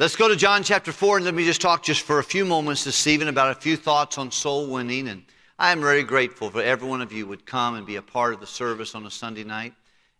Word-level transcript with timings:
Let's 0.00 0.16
go 0.16 0.28
to 0.28 0.34
John 0.34 0.62
chapter 0.62 0.92
4 0.92 1.18
and 1.18 1.26
let 1.26 1.34
me 1.34 1.44
just 1.44 1.60
talk 1.60 1.82
just 1.82 2.00
for 2.00 2.20
a 2.20 2.24
few 2.24 2.46
moments 2.46 2.84
this 2.84 3.06
evening 3.06 3.28
about 3.28 3.50
a 3.50 3.60
few 3.60 3.76
thoughts 3.76 4.16
on 4.16 4.30
soul 4.30 4.66
winning. 4.66 5.08
And 5.08 5.24
I 5.58 5.72
am 5.72 5.82
very 5.82 6.04
grateful 6.04 6.48
for 6.48 6.62
every 6.62 6.88
one 6.88 7.02
of 7.02 7.12
you 7.12 7.26
would 7.26 7.44
come 7.44 7.74
and 7.74 7.86
be 7.86 7.96
a 7.96 8.02
part 8.02 8.32
of 8.32 8.40
the 8.40 8.46
service 8.46 8.94
on 8.94 9.04
a 9.04 9.10
Sunday 9.10 9.44
night. 9.44 9.74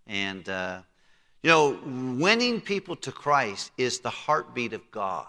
And, 0.06 0.46
uh, 0.46 0.82
you 1.42 1.48
know, 1.48 1.78
winning 1.82 2.60
people 2.60 2.94
to 2.96 3.10
Christ 3.10 3.72
is 3.78 4.00
the 4.00 4.10
heartbeat 4.10 4.74
of 4.74 4.82
God. 4.90 5.28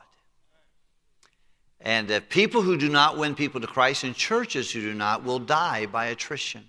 And 1.79 2.11
uh, 2.11 2.19
people 2.27 2.61
who 2.61 2.75
do 2.75 2.89
not 2.89 3.17
win 3.17 3.35
people 3.35 3.61
to 3.61 3.67
Christ 3.67 4.03
and 4.03 4.13
churches 4.13 4.69
who 4.69 4.81
do 4.81 4.93
not 4.93 5.23
will 5.23 5.39
die 5.39 5.85
by 5.85 6.07
attrition. 6.07 6.65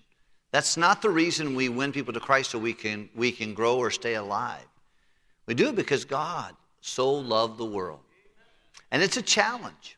That's 0.52 0.76
not 0.76 1.02
the 1.02 1.10
reason 1.10 1.56
we 1.56 1.68
win 1.68 1.90
people 1.90 2.14
to 2.14 2.20
Christ 2.20 2.52
so 2.52 2.60
we 2.60 2.74
can, 2.74 3.08
we 3.16 3.32
can 3.32 3.54
grow 3.54 3.76
or 3.76 3.90
stay 3.90 4.14
alive. 4.14 4.68
We 5.46 5.54
do 5.54 5.70
it 5.70 5.74
because 5.74 6.04
God 6.04 6.54
so 6.82 7.10
loved 7.10 7.56
the 7.56 7.64
world. 7.64 8.00
And 8.90 9.02
it's 9.02 9.16
a 9.16 9.22
challenge. 9.22 9.96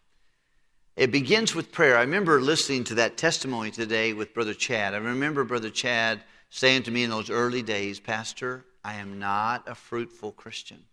It 0.96 1.10
begins 1.10 1.54
with 1.54 1.72
prayer. 1.72 1.96
I 1.96 2.02
remember 2.02 2.41
listening 2.41 2.84
to 2.84 2.95
that 2.96 3.16
testimony 3.16 3.72
today 3.72 4.12
with 4.12 4.32
Brother 4.32 4.54
Chad. 4.54 4.94
I 4.94 4.98
remember 4.98 5.42
Brother 5.42 5.70
Chad 5.70 6.20
saying 6.50 6.84
to 6.84 6.92
me 6.92 7.02
in 7.02 7.10
those 7.10 7.30
early 7.30 7.62
days, 7.62 7.98
Pastor, 7.98 8.64
I 8.84 8.94
am 8.94 9.18
not 9.18 9.66
a 9.66 9.74
fruitful 9.74 10.32
Christian. 10.32 10.84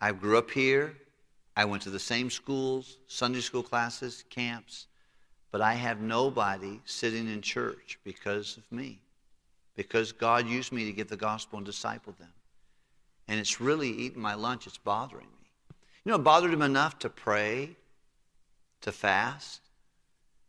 I 0.00 0.12
grew 0.12 0.36
up 0.36 0.50
here. 0.50 0.94
I 1.56 1.64
went 1.64 1.82
to 1.84 1.90
the 1.90 1.98
same 1.98 2.28
schools, 2.28 2.98
Sunday 3.06 3.40
school 3.40 3.62
classes, 3.62 4.24
camps, 4.28 4.88
but 5.50 5.62
I 5.62 5.72
have 5.72 6.02
nobody 6.02 6.80
sitting 6.84 7.32
in 7.32 7.40
church 7.40 7.98
because 8.04 8.58
of 8.58 8.70
me, 8.70 9.00
because 9.74 10.12
God 10.12 10.46
used 10.46 10.70
me 10.70 10.84
to 10.84 10.92
give 10.92 11.08
the 11.08 11.16
gospel 11.16 11.56
and 11.56 11.64
disciple 11.64 12.14
them 12.18 12.28
and 13.28 13.40
it's 13.40 13.60
really 13.60 13.88
eating 13.88 14.20
my 14.20 14.34
lunch. 14.34 14.66
It's 14.66 14.78
bothering 14.78 15.26
me. 15.26 15.76
You 16.04 16.10
know, 16.10 16.16
it 16.16 16.24
bothered 16.24 16.52
him 16.52 16.62
enough 16.62 16.98
to 17.00 17.10
pray, 17.10 17.76
to 18.82 18.92
fast, 18.92 19.60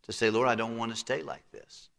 to 0.03 0.13
say, 0.13 0.29
Lord, 0.29 0.47
I 0.47 0.55
don't 0.55 0.77
want 0.77 0.91
to 0.91 0.97
stay 0.97 1.23
like 1.23 1.43
this. 1.51 1.89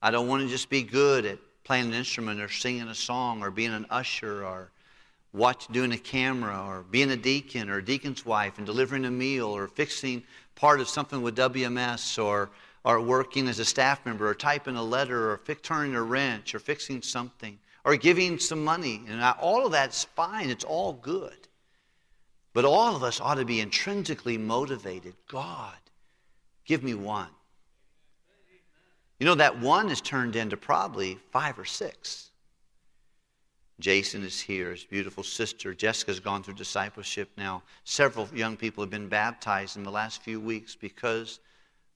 I 0.00 0.10
don't 0.10 0.26
want 0.26 0.42
to 0.42 0.48
just 0.48 0.70
be 0.70 0.82
good 0.82 1.24
at 1.26 1.38
playing 1.64 1.86
an 1.86 1.94
instrument 1.94 2.40
or 2.40 2.48
singing 2.48 2.88
a 2.88 2.94
song 2.94 3.42
or 3.42 3.50
being 3.50 3.72
an 3.72 3.86
usher 3.90 4.44
or 4.44 4.70
watch 5.32 5.68
doing 5.68 5.92
a 5.92 5.98
camera 5.98 6.64
or 6.66 6.82
being 6.90 7.10
a 7.10 7.16
deacon 7.16 7.70
or 7.70 7.78
a 7.78 7.84
deacon's 7.84 8.26
wife 8.26 8.58
and 8.58 8.66
delivering 8.66 9.04
a 9.04 9.10
meal 9.10 9.46
or 9.46 9.68
fixing 9.68 10.22
part 10.54 10.80
of 10.80 10.88
something 10.88 11.22
with 11.22 11.36
WMS 11.36 12.22
or 12.22 12.50
or 12.84 13.00
working 13.00 13.46
as 13.46 13.60
a 13.60 13.64
staff 13.64 14.04
member 14.04 14.28
or 14.28 14.34
typing 14.34 14.74
a 14.74 14.82
letter 14.82 15.30
or 15.30 15.36
turning 15.62 15.94
a 15.94 16.02
wrench 16.02 16.54
or 16.54 16.58
fixing 16.58 17.00
something 17.00 17.56
or 17.84 17.96
giving 17.96 18.38
some 18.38 18.64
money. 18.64 19.02
And 19.08 19.22
all 19.22 19.66
of 19.66 19.72
that's 19.72 20.04
fine, 20.04 20.50
it's 20.50 20.64
all 20.64 20.92
good. 20.92 21.48
But 22.52 22.64
all 22.64 22.94
of 22.94 23.02
us 23.02 23.20
ought 23.20 23.36
to 23.36 23.44
be 23.44 23.60
intrinsically 23.60 24.38
motivated. 24.38 25.14
God, 25.28 25.76
give 26.64 26.82
me 26.82 26.94
one. 26.94 27.30
You 29.18 29.26
know, 29.26 29.34
that 29.36 29.60
one 29.60 29.88
is 29.88 30.00
turned 30.00 30.36
into 30.36 30.56
probably 30.56 31.18
five 31.30 31.58
or 31.58 31.64
six. 31.64 32.30
Jason 33.80 34.22
is 34.22 34.40
here, 34.40 34.70
his 34.70 34.84
beautiful 34.84 35.24
sister. 35.24 35.74
Jessica's 35.74 36.20
gone 36.20 36.42
through 36.42 36.54
discipleship 36.54 37.30
now. 37.36 37.62
Several 37.82 38.28
young 38.32 38.56
people 38.56 38.82
have 38.82 38.90
been 38.90 39.08
baptized 39.08 39.76
in 39.76 39.82
the 39.82 39.90
last 39.90 40.22
few 40.22 40.40
weeks 40.40 40.76
because, 40.76 41.40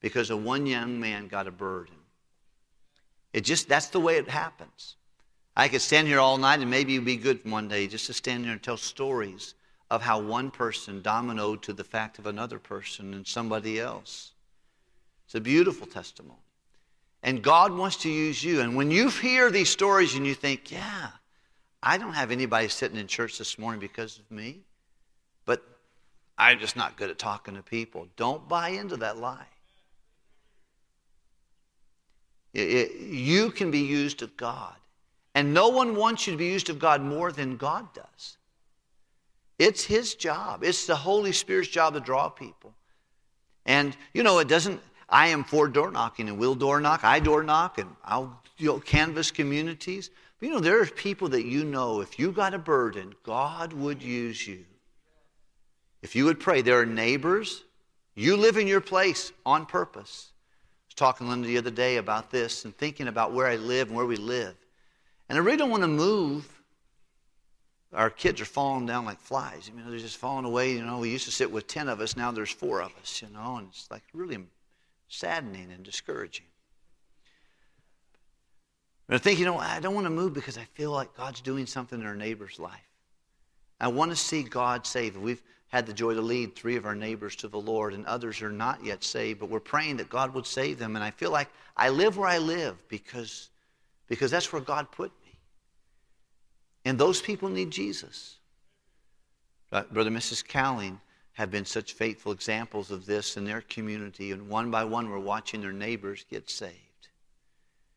because 0.01 0.29
of 0.29 0.43
one 0.43 0.65
young 0.65 0.99
man 0.99 1.29
got 1.29 1.47
a 1.47 1.51
burden. 1.51 1.95
It 3.31 3.41
just, 3.41 3.69
that's 3.69 3.87
the 3.87 4.01
way 4.01 4.17
it 4.17 4.27
happens. 4.27 4.96
I 5.57 5.69
could 5.69 5.81
stand 5.81 6.07
here 6.07 6.19
all 6.19 6.37
night 6.37 6.59
and 6.59 6.69
maybe 6.69 6.93
it'd 6.93 7.05
be 7.05 7.17
good 7.17 7.43
one 7.43 7.67
day 7.67 7.87
just 7.87 8.05
to 8.05 8.13
stand 8.13 8.43
here 8.43 8.53
and 8.53 8.61
tell 8.61 8.77
stories 8.77 9.55
of 9.89 10.03
how 10.03 10.21
one 10.21 10.51
person 10.51 11.01
dominoed 11.01 11.63
to 11.63 11.73
the 11.73 11.83
fact 11.83 12.19
of 12.19 12.27
another 12.27 12.59
person 12.59 13.15
and 13.15 13.25
somebody 13.25 13.79
else. 13.79 14.33
It's 15.25 15.33
a 15.33 15.41
beautiful 15.41 15.87
testimony. 15.87 16.37
And 17.23 17.41
God 17.41 17.73
wants 17.73 17.97
to 18.03 18.09
use 18.09 18.43
you. 18.43 18.61
And 18.61 18.75
when 18.75 18.91
you 18.91 19.09
hear 19.09 19.49
these 19.49 19.69
stories 19.69 20.13
and 20.13 20.27
you 20.27 20.35
think, 20.35 20.71
yeah, 20.71 21.07
I 21.81 21.97
don't 21.97 22.13
have 22.13 22.29
anybody 22.29 22.67
sitting 22.67 22.99
in 22.99 23.07
church 23.07 23.39
this 23.39 23.57
morning 23.57 23.79
because 23.79 24.19
of 24.19 24.29
me, 24.29 24.59
but 25.45 25.63
I'm 26.37 26.59
just 26.59 26.75
not 26.75 26.97
good 26.97 27.09
at 27.09 27.17
talking 27.17 27.55
to 27.55 27.63
people. 27.63 28.07
Don't 28.15 28.47
buy 28.47 28.69
into 28.69 28.97
that 28.97 29.17
lie. 29.17 29.47
you 32.53 33.51
can 33.51 33.71
be 33.71 33.79
used 33.79 34.21
of 34.21 34.37
God. 34.37 34.75
And 35.37 35.53
no 35.53 35.67
one 35.67 35.95
wants 35.95 36.25
you 36.25 36.33
to 36.33 36.37
be 36.37 36.47
used 36.47 36.71
of 36.71 36.79
God 36.79 36.99
more 36.99 37.31
than 37.31 37.57
God 37.57 37.93
does. 37.93 38.37
It's 39.59 39.83
His 39.83 40.15
job, 40.15 40.63
it's 40.63 40.87
the 40.87 40.95
Holy 40.95 41.31
Spirit's 41.31 41.69
job 41.69 41.93
to 41.93 41.99
draw 41.99 42.27
people. 42.27 42.73
And, 43.63 43.95
you 44.15 44.23
know, 44.23 44.39
it 44.39 44.47
doesn't, 44.47 44.81
I 45.07 45.27
am 45.27 45.43
for 45.43 45.67
door 45.67 45.91
knocking 45.91 46.27
and 46.27 46.39
will 46.39 46.55
door 46.55 46.81
knock. 46.81 47.03
I 47.03 47.19
door 47.19 47.43
knock 47.43 47.77
and 47.77 47.87
I'll 48.03 48.41
you 48.57 48.69
know, 48.69 48.79
canvas 48.79 49.29
communities. 49.29 50.09
But, 50.39 50.47
you 50.47 50.55
know, 50.55 50.59
there 50.59 50.81
are 50.81 50.87
people 50.87 51.29
that 51.29 51.45
you 51.45 51.65
know, 51.65 52.01
if 52.01 52.17
you 52.17 52.31
got 52.31 52.55
a 52.55 52.57
burden, 52.57 53.13
God 53.21 53.73
would 53.73 54.01
use 54.01 54.47
you. 54.47 54.65
If 56.01 56.15
you 56.15 56.25
would 56.25 56.39
pray, 56.39 56.63
there 56.63 56.79
are 56.79 56.85
neighbors. 56.87 57.63
You 58.15 58.37
live 58.37 58.57
in 58.57 58.65
your 58.65 58.81
place 58.81 59.31
on 59.45 59.67
purpose. 59.67 60.31
I 60.31 60.89
was 60.89 60.95
talking 60.95 61.27
to 61.27 61.29
Linda 61.29 61.47
the 61.47 61.59
other 61.59 61.69
day 61.69 61.97
about 61.97 62.31
this 62.31 62.65
and 62.65 62.75
thinking 62.75 63.07
about 63.07 63.33
where 63.33 63.45
I 63.45 63.57
live 63.57 63.89
and 63.89 63.95
where 63.95 64.07
we 64.07 64.15
live. 64.15 64.55
And 65.29 65.37
I 65.37 65.41
really 65.41 65.57
don't 65.57 65.69
want 65.69 65.83
to 65.83 65.87
move. 65.87 66.47
Our 67.93 68.09
kids 68.09 68.41
are 68.41 68.45
falling 68.45 68.85
down 68.85 69.05
like 69.05 69.19
flies. 69.19 69.69
You 69.69 69.79
know, 69.79 69.89
they're 69.89 69.99
just 69.99 70.17
falling 70.17 70.45
away. 70.45 70.73
You 70.73 70.85
know, 70.85 70.99
we 70.99 71.09
used 71.09 71.25
to 71.25 71.31
sit 71.31 71.51
with 71.51 71.67
10 71.67 71.89
of 71.89 72.01
us, 72.01 72.17
now 72.17 72.31
there's 72.31 72.51
four 72.51 72.81
of 72.81 72.91
us, 73.01 73.21
you 73.21 73.29
know, 73.33 73.57
and 73.57 73.67
it's 73.69 73.89
like 73.89 74.03
really 74.13 74.39
saddening 75.07 75.71
and 75.71 75.83
discouraging. 75.83 76.45
But 79.07 79.15
I 79.15 79.17
think, 79.19 79.39
you 79.39 79.45
know, 79.45 79.57
I 79.57 79.79
don't 79.79 79.95
want 79.95 80.05
to 80.05 80.11
move 80.11 80.33
because 80.33 80.57
I 80.57 80.65
feel 80.73 80.91
like 80.91 81.15
God's 81.15 81.39
doing 81.39 81.65
something 81.65 81.99
in 81.99 82.05
our 82.05 82.15
neighbor's 82.15 82.59
life. 82.59 82.81
I 83.79 83.87
want 83.87 84.11
to 84.11 84.17
see 84.17 84.43
God 84.43 84.85
save. 84.85 85.15
We've 85.15 85.41
had 85.69 85.85
the 85.85 85.93
joy 85.93 86.13
to 86.13 86.21
lead 86.21 86.55
three 86.55 86.75
of 86.75 86.85
our 86.85 86.95
neighbors 86.95 87.35
to 87.37 87.47
the 87.47 87.59
Lord, 87.59 87.93
and 87.93 88.05
others 88.05 88.41
are 88.41 88.51
not 88.51 88.83
yet 88.83 89.03
saved, 89.03 89.39
but 89.39 89.49
we're 89.49 89.59
praying 89.59 89.97
that 89.97 90.09
God 90.09 90.33
would 90.33 90.45
save 90.45 90.79
them. 90.79 90.95
And 90.95 91.03
I 91.03 91.11
feel 91.11 91.31
like 91.31 91.49
I 91.75 91.89
live 91.89 92.17
where 92.17 92.27
I 92.27 92.37
live 92.37 92.75
because 92.89 93.49
because 94.07 94.31
that's 94.31 94.51
where 94.51 94.61
God 94.61 94.91
put 94.91 95.11
me. 95.25 95.37
And 96.85 96.97
those 96.97 97.21
people 97.21 97.49
need 97.49 97.71
Jesus. 97.71 98.37
Uh, 99.71 99.83
Brother 99.91 100.09
and 100.09 100.17
Mrs. 100.17 100.47
Cowling 100.47 100.99
have 101.33 101.51
been 101.51 101.65
such 101.65 101.93
faithful 101.93 102.31
examples 102.31 102.89
of 102.89 103.05
this 103.05 103.37
in 103.37 103.45
their 103.45 103.61
community, 103.61 104.31
and 104.31 104.49
one 104.49 104.71
by 104.71 104.83
one 104.83 105.09
we're 105.09 105.19
watching 105.19 105.61
their 105.61 105.73
neighbors 105.73 106.25
get 106.29 106.49
saved. 106.49 106.73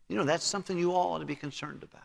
You 0.08 0.16
know, 0.16 0.24
that's 0.24 0.44
something 0.44 0.76
you 0.76 0.92
all 0.92 1.14
ought 1.14 1.20
to 1.20 1.24
be 1.24 1.36
concerned 1.36 1.82
about. 1.82 2.02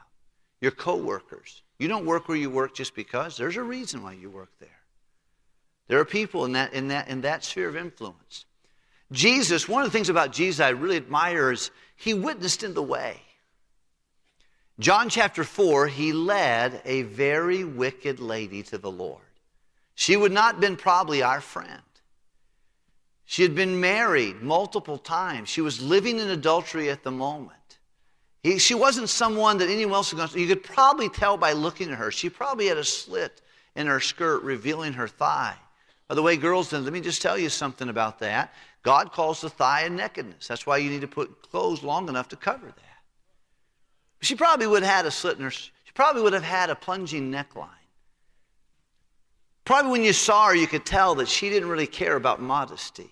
Your 0.61 0.71
coworkers. 0.71 1.63
You 1.79 1.87
don't 1.87 2.05
work 2.05 2.27
where 2.27 2.37
you 2.37 2.49
work 2.49 2.75
just 2.75 2.95
because. 2.95 3.35
There's 3.35 3.57
a 3.57 3.63
reason 3.63 4.03
why 4.03 4.13
you 4.13 4.29
work 4.29 4.51
there. 4.59 4.69
There 5.87 5.99
are 5.99 6.05
people 6.05 6.45
in 6.45 6.53
that, 6.53 6.73
in 6.73 6.87
that, 6.89 7.07
in 7.07 7.21
that 7.21 7.43
sphere 7.43 7.67
of 7.67 7.75
influence. 7.75 8.45
Jesus, 9.11 9.67
one 9.67 9.83
of 9.83 9.87
the 9.87 9.97
things 9.97 10.09
about 10.09 10.31
Jesus 10.31 10.59
I 10.59 10.69
really 10.69 10.97
admire 10.97 11.51
is 11.51 11.71
he 11.95 12.13
witnessed 12.13 12.63
in 12.63 12.73
the 12.73 12.83
way. 12.83 13.21
John 14.79 15.09
chapter 15.09 15.43
4, 15.43 15.87
he 15.87 16.11
led 16.11 16.81
a 16.83 17.03
very 17.03 17.63
wicked 17.63 18.19
lady 18.19 18.61
to 18.63 18.77
the 18.77 18.91
Lord. 18.91 19.21
She 19.95 20.17
would 20.17 20.33
not 20.33 20.55
have 20.55 20.61
been 20.61 20.75
probably 20.75 21.23
our 21.23 21.39
friend. 21.39 21.81
She 23.25 23.41
had 23.41 23.55
been 23.55 23.79
married 23.79 24.41
multiple 24.41 24.97
times. 24.97 25.49
She 25.49 25.61
was 25.61 25.81
living 25.81 26.19
in 26.19 26.29
adultery 26.29 26.89
at 26.89 27.03
the 27.03 27.11
moment. 27.11 27.79
He, 28.43 28.59
she 28.59 28.75
wasn't 28.75 29.09
someone 29.09 29.57
that 29.57 29.69
anyone 29.69 29.95
else 29.95 30.13
was 30.13 30.17
going 30.19 30.29
to. 30.29 30.39
You 30.39 30.47
could 30.47 30.63
probably 30.63 31.09
tell 31.09 31.37
by 31.37 31.53
looking 31.53 31.89
at 31.89 31.97
her. 31.97 32.11
She 32.11 32.29
probably 32.29 32.67
had 32.67 32.77
a 32.77 32.83
slit 32.83 33.41
in 33.75 33.87
her 33.87 33.99
skirt 33.99 34.43
revealing 34.43 34.93
her 34.93 35.07
thigh. 35.07 35.55
By 36.07 36.15
the 36.15 36.21
way, 36.21 36.37
girls, 36.37 36.71
let 36.71 36.93
me 36.93 37.01
just 37.01 37.21
tell 37.21 37.37
you 37.37 37.49
something 37.49 37.89
about 37.89 38.19
that. 38.19 38.53
God 38.83 39.11
calls 39.11 39.41
the 39.41 39.49
thigh 39.49 39.81
a 39.81 39.89
nakedness. 39.89 40.47
That's 40.47 40.67
why 40.67 40.77
you 40.77 40.91
need 40.91 41.01
to 41.01 41.07
put 41.07 41.49
clothes 41.49 41.81
long 41.81 42.07
enough 42.07 42.27
to 42.29 42.35
cover 42.35 42.67
that. 42.67 42.94
She 44.25 44.35
probably 44.35 44.65
would 44.65 44.81
have 44.81 44.91
had 44.91 45.05
a 45.05 45.11
slit 45.11 45.37
in 45.37 45.43
her, 45.43 45.51
she 45.51 45.69
probably 45.93 46.23
would 46.23 46.33
have 46.33 46.43
had 46.43 46.71
a 46.71 46.75
plunging 46.75 47.31
neckline. 47.31 47.69
Probably 49.65 49.91
when 49.91 50.03
you 50.03 50.13
saw 50.13 50.47
her, 50.47 50.55
you 50.55 50.67
could 50.67 50.85
tell 50.85 51.15
that 51.15 51.27
she 51.27 51.49
didn't 51.49 51.69
really 51.69 51.87
care 51.87 52.15
about 52.15 52.41
modesty. 52.41 53.11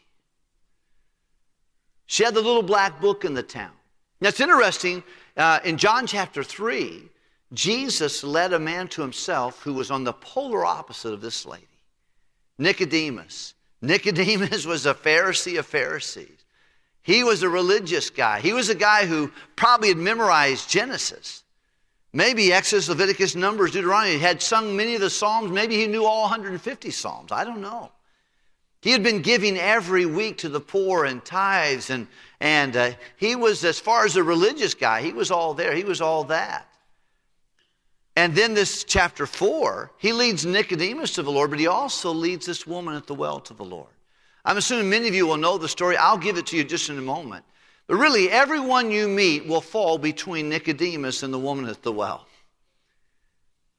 She 2.07 2.23
had 2.23 2.33
the 2.33 2.41
little 2.41 2.63
black 2.63 2.99
book 2.99 3.25
in 3.25 3.33
the 3.33 3.43
town. 3.43 3.71
Now 4.21 4.29
it's 4.29 4.39
interesting, 4.39 5.03
uh, 5.37 5.59
in 5.63 5.77
John 5.77 6.07
chapter 6.07 6.43
3, 6.43 7.09
Jesus 7.53 8.23
led 8.23 8.53
a 8.53 8.59
man 8.59 8.87
to 8.89 9.01
himself 9.01 9.61
who 9.61 9.73
was 9.73 9.91
on 9.91 10.03
the 10.03 10.13
polar 10.13 10.65
opposite 10.65 11.13
of 11.13 11.21
this 11.21 11.45
lady 11.45 11.67
Nicodemus. 12.57 13.53
Nicodemus 13.81 14.65
was 14.73 14.85
a 14.85 14.93
Pharisee 14.93 15.59
of 15.59 15.65
Pharisees. 15.67 16.42
He 17.03 17.23
was 17.23 17.43
a 17.43 17.49
religious 17.49 18.09
guy. 18.09 18.39
He 18.39 18.53
was 18.53 18.69
a 18.69 18.75
guy 18.75 19.05
who 19.05 19.31
probably 19.55 19.89
had 19.89 19.97
memorized 19.97 20.69
Genesis. 20.69 21.43
Maybe 22.13 22.53
Exodus, 22.53 22.89
Leviticus, 22.89 23.35
Numbers, 23.35 23.71
Deuteronomy. 23.71 24.13
He 24.13 24.19
had 24.19 24.41
sung 24.41 24.75
many 24.75 24.95
of 24.95 25.01
the 25.01 25.09
Psalms. 25.09 25.51
Maybe 25.51 25.75
he 25.75 25.87
knew 25.87 26.05
all 26.05 26.21
150 26.21 26.91
Psalms. 26.91 27.31
I 27.31 27.43
don't 27.43 27.61
know. 27.61 27.91
He 28.81 28.91
had 28.91 29.03
been 29.03 29.21
giving 29.21 29.57
every 29.57 30.05
week 30.05 30.39
to 30.39 30.49
the 30.49 30.59
poor 30.59 31.05
and 31.05 31.23
tithes, 31.23 31.89
and, 31.89 32.07
and 32.39 32.75
uh, 32.75 32.91
he 33.15 33.35
was, 33.35 33.63
as 33.63 33.79
far 33.79 34.05
as 34.05 34.15
a 34.15 34.23
religious 34.23 34.73
guy, 34.73 35.01
he 35.01 35.13
was 35.13 35.31
all 35.31 35.53
there. 35.53 35.73
He 35.73 35.85
was 35.85 36.01
all 36.01 36.25
that. 36.25 36.67
And 38.15 38.35
then 38.35 38.53
this 38.53 38.83
chapter 38.83 39.25
4, 39.25 39.91
he 39.97 40.13
leads 40.13 40.45
Nicodemus 40.45 41.15
to 41.15 41.23
the 41.23 41.31
Lord, 41.31 41.49
but 41.49 41.59
he 41.59 41.67
also 41.67 42.11
leads 42.11 42.45
this 42.45 42.67
woman 42.67 42.95
at 42.95 43.07
the 43.07 43.15
well 43.15 43.39
to 43.39 43.53
the 43.53 43.63
Lord. 43.63 43.87
I'm 44.45 44.57
assuming 44.57 44.89
many 44.89 45.07
of 45.07 45.15
you 45.15 45.25
will 45.25 45.37
know 45.37 45.57
the 45.57 45.69
story. 45.69 45.95
I'll 45.95 46.17
give 46.17 46.37
it 46.37 46.47
to 46.47 46.57
you 46.57 46.63
just 46.63 46.89
in 46.89 46.97
a 46.97 47.01
moment. 47.01 47.45
But 47.87 47.95
really, 47.95 48.29
everyone 48.29 48.91
you 48.91 49.07
meet 49.07 49.45
will 49.45 49.61
fall 49.61 49.97
between 49.97 50.49
Nicodemus 50.49 51.23
and 51.23 51.33
the 51.33 51.39
woman 51.39 51.65
at 51.67 51.81
the 51.81 51.91
well. 51.91 52.27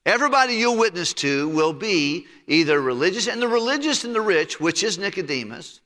Everybody 0.05 0.55
you'll 0.55 0.77
witness 0.77 1.13
to 1.15 1.49
will 1.49 1.73
be 1.73 2.27
either 2.47 2.79
religious, 2.79 3.27
and 3.27 3.41
the 3.41 3.47
religious 3.47 4.03
and 4.03 4.13
the 4.13 4.21
rich, 4.21 4.59
which 4.59 4.83
is 4.83 4.99
Nicodemus, 4.99 5.81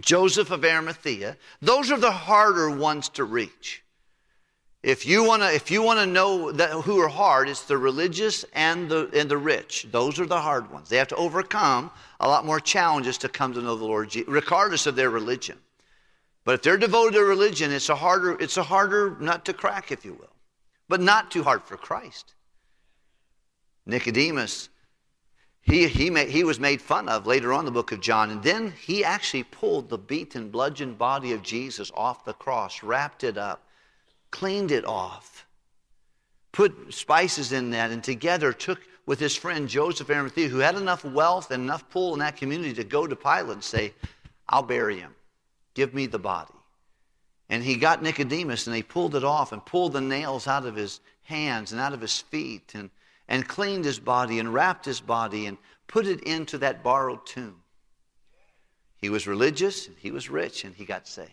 Joseph 0.00 0.50
of 0.50 0.64
Arimathea, 0.64 1.36
those 1.62 1.92
are 1.92 1.98
the 1.98 2.10
harder 2.10 2.70
ones 2.70 3.08
to 3.10 3.24
reach. 3.24 3.84
If 4.82 5.04
you 5.04 5.24
want 5.24 5.42
to, 5.42 5.52
if 5.52 5.70
you 5.70 5.82
want 5.82 5.98
to 5.98 6.06
know 6.06 6.52
that, 6.52 6.70
who 6.70 7.00
are 7.00 7.08
hard, 7.08 7.48
it's 7.48 7.64
the 7.64 7.76
religious 7.76 8.44
and 8.52 8.88
the 8.88 9.10
and 9.14 9.28
the 9.28 9.36
rich. 9.36 9.88
Those 9.90 10.20
are 10.20 10.26
the 10.26 10.40
hard 10.40 10.70
ones. 10.70 10.88
They 10.88 10.96
have 10.96 11.08
to 11.08 11.16
overcome 11.16 11.90
a 12.20 12.28
lot 12.28 12.46
more 12.46 12.60
challenges 12.60 13.18
to 13.18 13.28
come 13.28 13.52
to 13.54 13.62
know 13.62 13.74
the 13.74 13.84
Lord, 13.84 14.10
Jesus, 14.10 14.28
regardless 14.28 14.86
of 14.86 14.94
their 14.94 15.10
religion. 15.10 15.58
But 16.44 16.54
if 16.54 16.62
they're 16.62 16.76
devoted 16.76 17.14
to 17.14 17.24
religion, 17.24 17.72
it's 17.72 17.88
a 17.88 17.96
harder, 17.96 18.40
it's 18.40 18.56
a 18.56 18.62
harder 18.62 19.16
nut 19.18 19.44
to 19.46 19.52
crack, 19.52 19.90
if 19.90 20.04
you 20.04 20.14
will. 20.14 20.32
But 20.88 21.00
not 21.00 21.32
too 21.32 21.42
hard 21.42 21.64
for 21.64 21.76
Christ. 21.76 22.34
Nicodemus, 23.84 24.68
he, 25.62 25.88
he, 25.88 26.10
made, 26.10 26.28
he 26.28 26.44
was 26.44 26.60
made 26.60 26.80
fun 26.80 27.08
of 27.08 27.26
later 27.26 27.52
on 27.52 27.60
in 27.60 27.64
the 27.64 27.72
book 27.72 27.90
of 27.90 28.00
John. 28.00 28.30
And 28.30 28.40
then 28.44 28.72
he 28.80 29.04
actually 29.04 29.42
pulled 29.42 29.88
the 29.88 29.98
beaten, 29.98 30.48
bludgeoned 30.48 30.96
body 30.96 31.32
of 31.32 31.42
Jesus 31.42 31.90
off 31.96 32.24
the 32.24 32.32
cross, 32.32 32.84
wrapped 32.84 33.24
it 33.24 33.36
up, 33.36 33.65
cleaned 34.30 34.70
it 34.70 34.84
off, 34.84 35.46
put 36.52 36.92
spices 36.92 37.52
in 37.52 37.70
that, 37.70 37.90
and 37.90 38.02
together 38.02 38.52
took 38.52 38.80
with 39.06 39.20
his 39.20 39.36
friend 39.36 39.68
Joseph 39.68 40.10
Arimathea, 40.10 40.48
who 40.48 40.58
had 40.58 40.74
enough 40.74 41.04
wealth 41.04 41.50
and 41.50 41.62
enough 41.62 41.88
pull 41.90 42.12
in 42.12 42.18
that 42.18 42.36
community 42.36 42.74
to 42.74 42.84
go 42.84 43.06
to 43.06 43.14
Pilate 43.14 43.52
and 43.52 43.64
say, 43.64 43.94
I'll 44.48 44.62
bury 44.62 44.98
him. 44.98 45.14
Give 45.74 45.94
me 45.94 46.06
the 46.06 46.18
body. 46.18 46.52
And 47.48 47.62
he 47.62 47.76
got 47.76 48.02
Nicodemus 48.02 48.66
and 48.66 48.74
they 48.74 48.82
pulled 48.82 49.14
it 49.14 49.22
off 49.22 49.52
and 49.52 49.64
pulled 49.64 49.92
the 49.92 50.00
nails 50.00 50.48
out 50.48 50.66
of 50.66 50.74
his 50.74 51.00
hands 51.22 51.70
and 51.70 51.80
out 51.80 51.92
of 51.92 52.00
his 52.00 52.20
feet 52.20 52.72
and, 52.74 52.90
and 53.28 53.46
cleaned 53.46 53.84
his 53.84 54.00
body 54.00 54.40
and 54.40 54.52
wrapped 54.52 54.84
his 54.84 55.00
body 55.00 55.46
and 55.46 55.56
put 55.86 56.06
it 56.06 56.20
into 56.22 56.58
that 56.58 56.82
borrowed 56.82 57.24
tomb. 57.24 57.62
He 58.98 59.10
was 59.10 59.28
religious 59.28 59.86
and 59.86 59.96
he 59.98 60.10
was 60.10 60.28
rich 60.28 60.64
and 60.64 60.74
he 60.74 60.84
got 60.84 61.06
saved. 61.06 61.30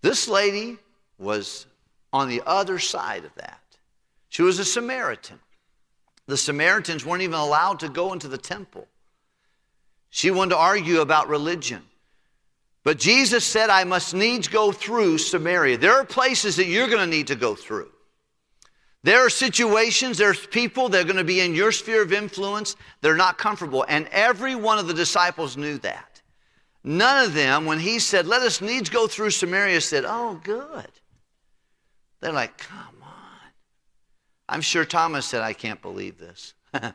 This 0.00 0.28
lady 0.28 0.78
was 1.18 1.66
on 2.12 2.28
the 2.28 2.42
other 2.46 2.78
side 2.78 3.24
of 3.24 3.34
that. 3.36 3.60
She 4.28 4.42
was 4.42 4.58
a 4.58 4.64
Samaritan. 4.64 5.40
The 6.26 6.36
Samaritans 6.36 7.04
weren't 7.04 7.22
even 7.22 7.38
allowed 7.38 7.80
to 7.80 7.88
go 7.88 8.12
into 8.12 8.28
the 8.28 8.38
temple. 8.38 8.86
She 10.10 10.30
wanted 10.30 10.50
to 10.50 10.58
argue 10.58 11.00
about 11.00 11.28
religion. 11.28 11.82
But 12.84 12.98
Jesus 12.98 13.44
said, 13.44 13.70
I 13.70 13.84
must 13.84 14.14
needs 14.14 14.48
go 14.48 14.72
through 14.72 15.18
Samaria. 15.18 15.78
There 15.78 15.94
are 15.94 16.04
places 16.04 16.56
that 16.56 16.66
you're 16.66 16.86
going 16.86 17.00
to 17.00 17.16
need 17.16 17.26
to 17.28 17.34
go 17.34 17.54
through. 17.54 17.90
There 19.02 19.24
are 19.24 19.30
situations, 19.30 20.18
there's 20.18 20.46
people 20.46 20.88
that 20.88 21.00
are 21.00 21.04
going 21.04 21.16
to 21.16 21.24
be 21.24 21.40
in 21.40 21.54
your 21.54 21.72
sphere 21.72 22.02
of 22.02 22.12
influence. 22.12 22.76
They're 23.00 23.16
not 23.16 23.38
comfortable. 23.38 23.84
And 23.88 24.08
every 24.08 24.54
one 24.54 24.78
of 24.78 24.86
the 24.86 24.94
disciples 24.94 25.56
knew 25.56 25.78
that. 25.78 26.20
None 26.82 27.26
of 27.26 27.34
them, 27.34 27.64
when 27.64 27.78
he 27.78 27.98
said, 27.98 28.26
Let 28.26 28.42
us 28.42 28.60
needs 28.60 28.88
go 28.88 29.06
through 29.06 29.30
Samaria, 29.30 29.80
said, 29.80 30.04
Oh, 30.06 30.40
good. 30.42 30.88
They're 32.20 32.32
like, 32.32 32.58
Come 32.58 33.02
on. 33.02 33.08
I'm 34.48 34.60
sure 34.60 34.84
Thomas 34.84 35.26
said, 35.26 35.42
I 35.42 35.52
can't 35.52 35.82
believe 35.82 36.18
this. 36.18 36.54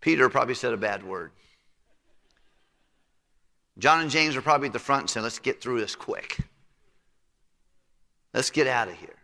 Peter 0.00 0.28
probably 0.28 0.54
said 0.54 0.72
a 0.72 0.76
bad 0.76 1.02
word. 1.02 1.32
John 3.78 4.00
and 4.00 4.10
James 4.10 4.36
are 4.36 4.42
probably 4.42 4.66
at 4.66 4.72
the 4.72 4.78
front 4.78 5.08
saying, 5.08 5.22
let's 5.22 5.38
get 5.38 5.60
through 5.60 5.80
this 5.80 5.94
quick. 5.94 6.38
Let's 8.34 8.50
get 8.50 8.66
out 8.66 8.88
of 8.88 8.94
here. 8.94 9.14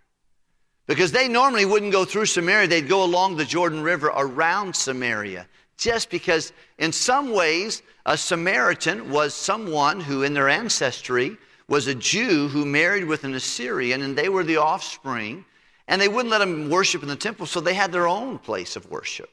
Because 0.86 1.12
they 1.12 1.28
normally 1.28 1.64
wouldn't 1.64 1.92
go 1.92 2.04
through 2.04 2.26
Samaria, 2.26 2.68
they'd 2.68 2.88
go 2.88 3.04
along 3.04 3.36
the 3.36 3.44
Jordan 3.44 3.82
River 3.82 4.08
around 4.14 4.74
Samaria. 4.76 5.46
Just 5.76 6.08
because, 6.08 6.52
in 6.78 6.92
some 6.92 7.32
ways, 7.32 7.82
a 8.06 8.16
Samaritan 8.16 9.10
was 9.10 9.34
someone 9.34 9.98
who, 9.98 10.22
in 10.22 10.34
their 10.34 10.48
ancestry, 10.48 11.36
was 11.68 11.86
a 11.86 11.94
Jew 11.94 12.48
who 12.48 12.64
married 12.64 13.04
with 13.04 13.24
an 13.24 13.34
Assyrian, 13.34 14.02
and 14.02 14.16
they 14.16 14.28
were 14.28 14.44
the 14.44 14.58
offspring, 14.58 15.44
and 15.88 16.00
they 16.00 16.08
wouldn't 16.08 16.30
let 16.30 16.38
them 16.38 16.70
worship 16.70 17.02
in 17.02 17.08
the 17.08 17.16
temple, 17.16 17.46
so 17.46 17.60
they 17.60 17.74
had 17.74 17.92
their 17.92 18.06
own 18.06 18.38
place 18.38 18.76
of 18.76 18.90
worship. 18.90 19.30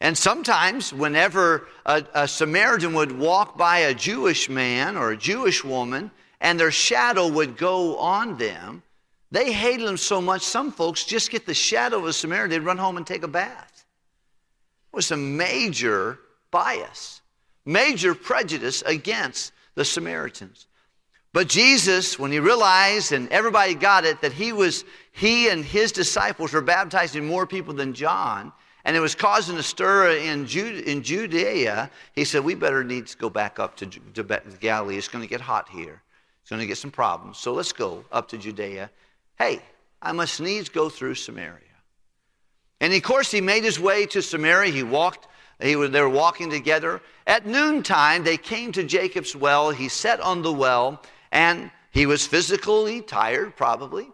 And 0.00 0.18
sometimes, 0.18 0.92
whenever 0.92 1.68
a, 1.86 2.04
a, 2.12 2.26
Samaritan 2.26 2.92
would 2.94 3.16
walk 3.16 3.56
by 3.56 3.78
a 3.78 3.94
Jewish 3.94 4.48
man 4.48 4.96
or 4.96 5.12
a 5.12 5.16
Jewish 5.16 5.62
woman 5.62 6.10
and 6.40 6.58
their 6.58 6.72
shadow 6.72 7.28
would 7.28 7.56
go 7.56 7.96
on 7.98 8.36
them, 8.36 8.82
they 9.30 9.52
hated 9.52 9.86
them 9.86 9.96
so 9.96 10.20
much, 10.20 10.42
some 10.42 10.72
folks 10.72 11.04
just 11.04 11.30
get 11.30 11.46
the 11.46 11.54
shadow 11.54 11.98
of 11.98 12.06
a 12.06 12.12
Samaritan, 12.12 12.50
they'd 12.50 12.66
run 12.66 12.78
home 12.78 12.96
and 12.96 13.06
take 13.06 13.22
a 13.22 13.28
bath. 13.28 13.86
It 14.92 14.96
was 14.96 15.12
a 15.12 15.16
major 15.16 16.18
bias, 16.50 17.20
major 17.64 18.12
prejudice 18.14 18.82
against 18.82 19.52
the 19.76 19.84
Samaritans. 19.84 20.66
But 21.32 21.48
Jesus, 21.48 22.18
when 22.18 22.30
he 22.30 22.40
realized 22.40 23.12
and 23.12 23.28
everybody 23.30 23.74
got 23.74 24.04
it 24.04 24.20
that 24.20 24.32
he 24.32 24.52
was 24.52 24.84
he 25.12 25.48
and 25.48 25.64
his 25.64 25.92
disciples 25.92 26.52
were 26.52 26.60
baptizing 26.60 27.26
more 27.26 27.46
people 27.46 27.74
than 27.74 27.94
John, 27.94 28.52
and 28.84 28.96
it 28.96 29.00
was 29.00 29.14
causing 29.14 29.56
a 29.56 29.62
stir 29.62 30.16
in, 30.16 30.46
Jude, 30.46 30.84
in 30.84 31.02
Judea, 31.02 31.90
he 32.14 32.24
said, 32.24 32.44
We 32.44 32.54
better 32.54 32.82
need 32.82 33.06
to 33.06 33.16
go 33.16 33.30
back 33.30 33.58
up 33.58 33.76
to, 33.76 33.86
to 33.86 34.22
Galilee. 34.60 34.96
It's 34.96 35.08
going 35.08 35.22
to 35.22 35.28
get 35.28 35.40
hot 35.40 35.68
here. 35.68 36.02
It's 36.40 36.50
going 36.50 36.60
to 36.60 36.66
get 36.66 36.78
some 36.78 36.90
problems. 36.90 37.38
So 37.38 37.52
let's 37.52 37.72
go 37.72 38.04
up 38.10 38.28
to 38.28 38.38
Judea. 38.38 38.90
Hey, 39.38 39.62
I 40.00 40.12
must 40.12 40.40
needs 40.40 40.68
go 40.68 40.88
through 40.88 41.14
Samaria. 41.14 41.60
And 42.80 42.92
of 42.92 43.02
course, 43.02 43.30
he 43.30 43.40
made 43.40 43.62
his 43.62 43.78
way 43.78 44.06
to 44.06 44.20
Samaria. 44.20 44.72
He 44.72 44.82
walked, 44.82 45.28
they 45.60 45.76
were 45.76 46.08
walking 46.08 46.50
together. 46.50 47.00
At 47.28 47.46
noontime, 47.46 48.24
they 48.24 48.36
came 48.36 48.72
to 48.72 48.82
Jacob's 48.82 49.36
well. 49.36 49.70
He 49.70 49.88
sat 49.88 50.20
on 50.20 50.42
the 50.42 50.52
well, 50.52 51.00
and 51.32 51.70
he 51.90 52.06
was 52.06 52.26
physically 52.26 53.00
tired, 53.02 53.56
probably. 53.56 54.08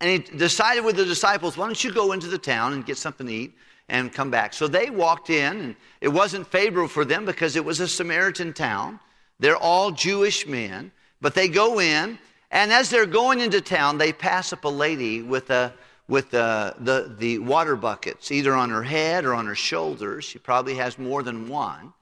And 0.00 0.10
he 0.10 0.36
decided 0.36 0.84
with 0.84 0.96
the 0.96 1.04
disciples, 1.04 1.56
Why 1.56 1.66
don't 1.66 1.84
you 1.84 1.92
go 1.92 2.12
into 2.12 2.28
the 2.28 2.38
town 2.38 2.72
and 2.72 2.86
get 2.86 2.96
something 2.96 3.26
to 3.26 3.32
eat? 3.32 3.54
and 3.88 4.12
come 4.12 4.30
back. 4.30 4.52
So 4.52 4.68
they 4.68 4.90
walked 4.90 5.30
in, 5.30 5.60
and 5.60 5.76
it 6.00 6.08
wasn't 6.08 6.46
favorable 6.46 6.88
for 6.88 7.04
them 7.04 7.24
because 7.24 7.56
it 7.56 7.64
was 7.64 7.80
a 7.80 7.88
Samaritan 7.88 8.52
town. 8.52 9.00
They're 9.40 9.56
all 9.56 9.90
Jewish 9.90 10.46
men, 10.46 10.92
but 11.20 11.34
they 11.34 11.48
go 11.48 11.80
in, 11.80 12.18
and 12.50 12.72
as 12.72 12.90
they're 12.90 13.06
going 13.06 13.40
into 13.40 13.60
town, 13.60 13.98
they 13.98 14.12
pass 14.12 14.52
up 14.52 14.64
a 14.64 14.68
lady 14.68 15.22
with 15.22 15.50
a 15.50 15.72
with 16.08 16.30
the, 16.30 16.74
the, 16.78 17.14
the 17.18 17.38
water 17.38 17.76
buckets, 17.76 18.32
either 18.32 18.54
on 18.54 18.70
her 18.70 18.82
head 18.82 19.26
or 19.26 19.34
on 19.34 19.44
her 19.44 19.54
shoulders. 19.54 20.24
She 20.24 20.38
probably 20.38 20.74
has 20.76 20.98
more 20.98 21.22
than 21.22 21.50
one. 21.50 21.92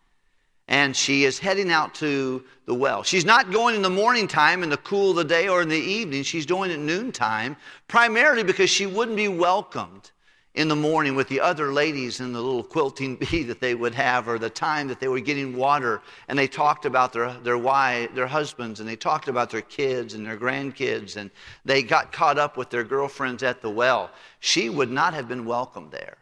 And 0.68 0.96
she 0.96 1.24
is 1.24 1.38
heading 1.38 1.70
out 1.70 1.94
to 1.96 2.42
the 2.64 2.74
well. 2.74 3.04
She's 3.04 3.24
not 3.24 3.52
going 3.52 3.76
in 3.76 3.82
the 3.82 3.90
morning 3.90 4.26
time 4.26 4.62
in 4.62 4.70
the 4.70 4.76
cool 4.78 5.10
of 5.10 5.16
the 5.16 5.24
day 5.24 5.48
or 5.48 5.62
in 5.62 5.68
the 5.68 5.76
evening. 5.76 6.24
She's 6.24 6.46
going 6.46 6.72
at 6.72 6.80
noontime, 6.80 7.56
primarily 7.86 8.42
because 8.42 8.68
she 8.68 8.86
wouldn't 8.86 9.16
be 9.16 9.28
welcomed 9.28 10.10
in 10.56 10.68
the 10.68 10.76
morning 10.76 11.14
with 11.14 11.28
the 11.28 11.38
other 11.38 11.70
ladies 11.72 12.20
in 12.20 12.32
the 12.32 12.40
little 12.40 12.62
quilting 12.62 13.14
bee 13.30 13.42
that 13.44 13.60
they 13.60 13.74
would 13.74 13.94
have, 13.94 14.26
or 14.26 14.38
the 14.38 14.50
time 14.50 14.88
that 14.88 14.98
they 14.98 15.08
were 15.08 15.20
getting 15.20 15.54
water, 15.56 16.02
and 16.28 16.38
they 16.38 16.48
talked 16.48 16.86
about 16.86 17.12
their, 17.12 17.32
their 17.44 17.58
wives, 17.58 18.12
their 18.14 18.26
husbands, 18.26 18.80
and 18.80 18.88
they 18.88 18.96
talked 18.96 19.28
about 19.28 19.50
their 19.50 19.60
kids 19.60 20.14
and 20.14 20.26
their 20.26 20.36
grandkids, 20.36 21.16
and 21.16 21.30
they 21.64 21.82
got 21.82 22.10
caught 22.10 22.38
up 22.38 22.56
with 22.56 22.70
their 22.70 22.84
girlfriends 22.84 23.42
at 23.42 23.60
the 23.60 23.70
well. 23.70 24.10
She 24.40 24.70
would 24.70 24.90
not 24.90 25.14
have 25.14 25.28
been 25.28 25.44
welcome 25.44 25.90
there. 25.90 26.16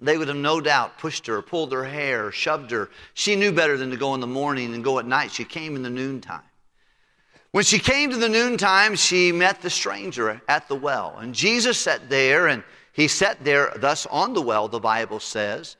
They 0.00 0.16
would 0.16 0.28
have 0.28 0.36
no 0.36 0.60
doubt 0.60 0.98
pushed 0.98 1.26
her, 1.26 1.42
pulled 1.42 1.72
her 1.72 1.84
hair, 1.84 2.30
shoved 2.30 2.70
her. 2.70 2.88
She 3.14 3.34
knew 3.34 3.50
better 3.50 3.76
than 3.76 3.90
to 3.90 3.96
go 3.96 4.14
in 4.14 4.20
the 4.20 4.26
morning 4.26 4.74
and 4.74 4.84
go 4.84 4.98
at 4.98 5.06
night. 5.06 5.32
She 5.32 5.44
came 5.44 5.74
in 5.74 5.82
the 5.82 5.90
noontime. 5.90 6.42
When 7.50 7.64
she 7.64 7.78
came 7.78 8.10
to 8.10 8.16
the 8.16 8.28
noontime, 8.28 8.94
she 8.94 9.32
met 9.32 9.62
the 9.62 9.70
stranger 9.70 10.40
at 10.48 10.68
the 10.68 10.74
well. 10.74 11.16
And 11.18 11.34
Jesus 11.34 11.78
sat 11.78 12.08
there 12.08 12.46
and 12.46 12.62
he 12.92 13.08
sat 13.08 13.42
there 13.42 13.72
thus 13.76 14.06
on 14.06 14.34
the 14.34 14.42
well, 14.42 14.68
the 14.68 14.78
Bible 14.78 15.18
says, 15.18 15.76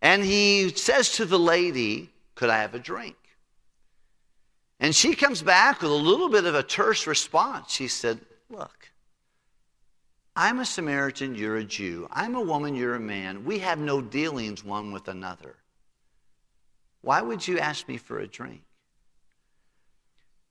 and 0.00 0.22
he 0.22 0.70
says 0.70 1.16
to 1.16 1.24
the 1.24 1.38
lady, 1.38 2.10
Could 2.34 2.50
I 2.50 2.58
have 2.58 2.74
a 2.74 2.78
drink? 2.78 3.16
And 4.78 4.94
she 4.94 5.14
comes 5.14 5.42
back 5.42 5.82
with 5.82 5.90
a 5.90 5.94
little 5.94 6.28
bit 6.28 6.44
of 6.44 6.54
a 6.54 6.62
terse 6.62 7.06
response. 7.06 7.72
She 7.72 7.88
said, 7.88 8.20
Look, 8.50 8.90
I'm 10.36 10.58
a 10.58 10.64
Samaritan, 10.64 11.34
you're 11.34 11.56
a 11.56 11.64
Jew. 11.64 12.08
I'm 12.10 12.34
a 12.34 12.40
woman, 12.40 12.74
you're 12.74 12.96
a 12.96 13.00
man. 13.00 13.44
We 13.44 13.60
have 13.60 13.78
no 13.78 14.00
dealings 14.00 14.64
one 14.64 14.92
with 14.92 15.08
another. 15.08 15.56
Why 17.02 17.22
would 17.22 17.46
you 17.46 17.58
ask 17.58 17.86
me 17.86 17.98
for 17.98 18.18
a 18.18 18.26
drink? 18.26 18.62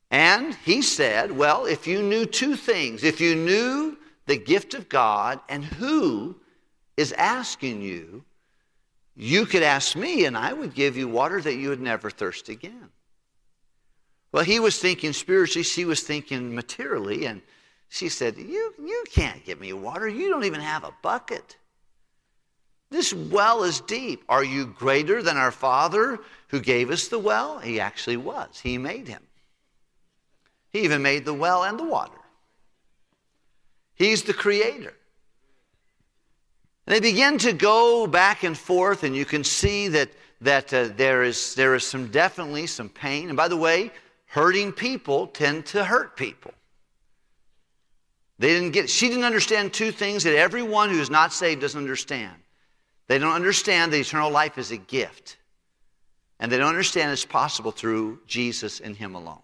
And 0.10 0.54
he 0.64 0.82
said, 0.82 1.32
Well, 1.32 1.66
if 1.66 1.88
you 1.88 2.02
knew 2.02 2.26
two 2.26 2.56
things, 2.56 3.04
if 3.04 3.20
you 3.20 3.36
knew 3.36 3.98
the 4.28 4.38
gift 4.38 4.74
of 4.74 4.88
God 4.88 5.40
and 5.50 5.66
who 5.66 6.36
is 6.96 7.12
asking 7.14 7.82
you, 7.82 8.24
you 9.16 9.46
could 9.46 9.64
ask 9.64 9.96
me 9.96 10.26
and 10.26 10.38
I 10.38 10.54
would 10.54 10.74
give 10.74 10.96
you 10.96 11.08
water 11.08 11.42
that 11.42 11.56
you 11.56 11.70
would 11.70 11.82
never 11.82 12.10
thirst 12.10 12.48
again. 12.48 12.90
Well, 14.32 14.44
he 14.44 14.60
was 14.60 14.80
thinking 14.80 15.14
spiritually, 15.14 15.64
she 15.64 15.86
was 15.86 16.02
thinking 16.02 16.56
materially, 16.56 17.26
and 17.26 17.42
she 17.94 18.10
said, 18.10 18.38
You, 18.38 18.74
you 18.84 19.04
can't 19.12 19.46
give 19.46 19.62
me 19.62 19.72
water. 19.72 20.08
You 20.08 20.28
don't 20.28 20.46
even 20.46 20.62
have 20.62 20.84
a 20.84 20.96
bucket. 21.04 21.58
This 22.90 23.14
well 23.14 23.64
is 23.64 23.82
deep. 23.82 24.24
Are 24.28 24.44
you 24.44 24.66
greater 24.66 25.22
than 25.22 25.38
our 25.38 25.52
Father 25.52 26.20
who 26.48 26.60
gave 26.60 26.90
us 26.90 27.08
the 27.08 27.20
well? 27.20 27.60
He 27.60 27.80
actually 27.80 28.18
was. 28.18 28.60
He 28.60 28.80
made 28.80 29.08
him. 29.08 29.22
He 30.72 30.80
even 30.80 31.04
made 31.04 31.24
the 31.24 31.36
well 31.36 31.66
and 31.66 31.78
the 31.78 31.84
water. 31.84 32.18
He's 33.94 34.24
the 34.24 34.34
creator. 34.34 34.96
And 36.88 36.96
they 36.96 37.00
begin 37.00 37.38
to 37.40 37.54
go 37.54 38.08
back 38.08 38.42
and 38.44 38.58
forth, 38.58 39.04
and 39.04 39.16
you 39.16 39.24
can 39.24 39.44
see 39.44 39.88
that, 39.90 40.10
that 40.42 40.74
uh, 40.74 40.90
there, 40.98 41.22
is, 41.22 41.54
there 41.54 41.76
is 41.76 41.86
some 41.86 42.08
definitely 42.08 42.66
some 42.66 42.90
pain. 42.90 43.28
And 43.28 43.38
by 43.38 43.48
the 43.48 43.58
way, 43.58 43.92
hurting 44.26 44.72
people 44.72 45.28
tend 45.28 45.68
to 45.68 45.84
hurt 45.84 46.18
people. 46.18 46.54
They 48.44 48.50
didn't 48.50 48.72
get, 48.72 48.90
she 48.90 49.08
didn't 49.08 49.24
understand 49.24 49.72
two 49.72 49.94
things 49.94 50.26
that 50.26 50.36
everyone 50.36 50.90
who 50.90 51.00
is 51.00 51.10
not 51.10 51.32
saved 51.32 51.62
doesn't 51.62 51.80
understand. 51.80 52.36
They 53.08 53.18
don't 53.18 53.32
understand 53.32 53.94
that 53.94 54.00
eternal 54.02 54.32
life 54.32 54.58
is 54.58 54.70
a 54.72 54.76
gift. 54.76 55.38
And 56.42 56.52
they 56.52 56.58
don't 56.58 56.68
understand 56.68 57.14
it's 57.14 57.24
possible 57.24 57.72
through 57.72 58.20
Jesus 58.28 58.82
and 58.82 58.98
Him 58.98 59.16
alone. 59.16 59.40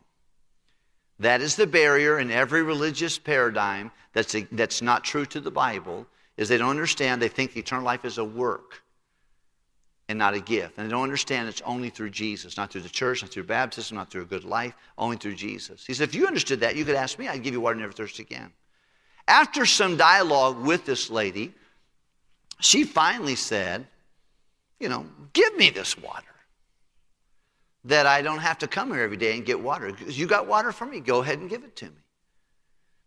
That 1.18 1.40
is 1.40 1.56
the 1.56 1.66
barrier 1.66 2.20
in 2.20 2.30
every 2.30 2.62
religious 2.62 3.18
paradigm 3.18 3.92
that's, 4.12 4.36
a, 4.36 4.42
that's 4.52 4.82
not 4.82 5.06
true 5.06 5.26
to 5.28 5.40
the 5.40 5.50
Bible 5.50 6.06
is 6.36 6.50
they 6.50 6.58
don't 6.58 6.70
understand, 6.70 7.22
they 7.22 7.30
think 7.30 7.56
eternal 7.56 7.86
life 7.86 8.04
is 8.04 8.18
a 8.18 8.26
work 8.26 8.84
and 10.10 10.20
not 10.20 10.34
a 10.34 10.42
gift. 10.42 10.78
And 10.78 10.86
they 10.86 10.92
don't 10.92 11.04
understand 11.04 11.48
it's 11.48 11.62
only 11.62 11.90
through 11.90 12.10
Jesus, 12.10 12.58
not 12.58 12.70
through 12.70 12.82
the 12.82 12.90
church, 12.90 13.22
not 13.22 13.32
through 13.32 13.44
baptism, 13.44 13.96
not 13.96 14.12
through 14.12 14.24
a 14.24 14.26
good 14.26 14.44
life, 14.44 14.74
only 14.98 15.16
through 15.16 15.36
Jesus. 15.36 15.86
He 15.86 15.94
said, 15.94 16.10
if 16.10 16.16
you 16.16 16.28
understood 16.28 16.60
that, 16.60 16.76
you 16.76 16.84
could 16.84 16.96
ask 16.96 17.18
me, 17.18 17.30
I'd 17.30 17.44
give 17.44 17.54
you 17.54 17.62
water 17.62 17.76
and 17.76 17.82
never 17.82 17.94
thirst 17.94 18.20
again. 18.20 18.52
After 19.30 19.66
some 19.66 19.96
dialogue 19.96 20.60
with 20.60 20.86
this 20.86 21.10
lady, 21.10 21.54
she 22.60 22.84
finally 22.84 23.36
said, 23.36 23.86
you 24.80 24.90
know, 24.90 25.06
give 25.32 25.56
me 25.56 25.70
this 25.70 25.98
water. 25.98 26.26
That 27.86 28.06
I 28.06 28.22
don't 28.22 28.40
have 28.40 28.58
to 28.60 28.68
come 28.68 28.92
here 28.92 29.02
every 29.02 29.16
day 29.16 29.38
and 29.38 29.46
get 29.46 29.62
water. 29.62 29.96
You 30.08 30.28
got 30.28 30.48
water 30.48 30.74
for 30.74 30.86
me, 30.86 31.00
go 31.00 31.22
ahead 31.22 31.40
and 31.40 31.50
give 31.50 31.64
it 31.64 31.78
to 31.78 31.86
me. 31.86 32.02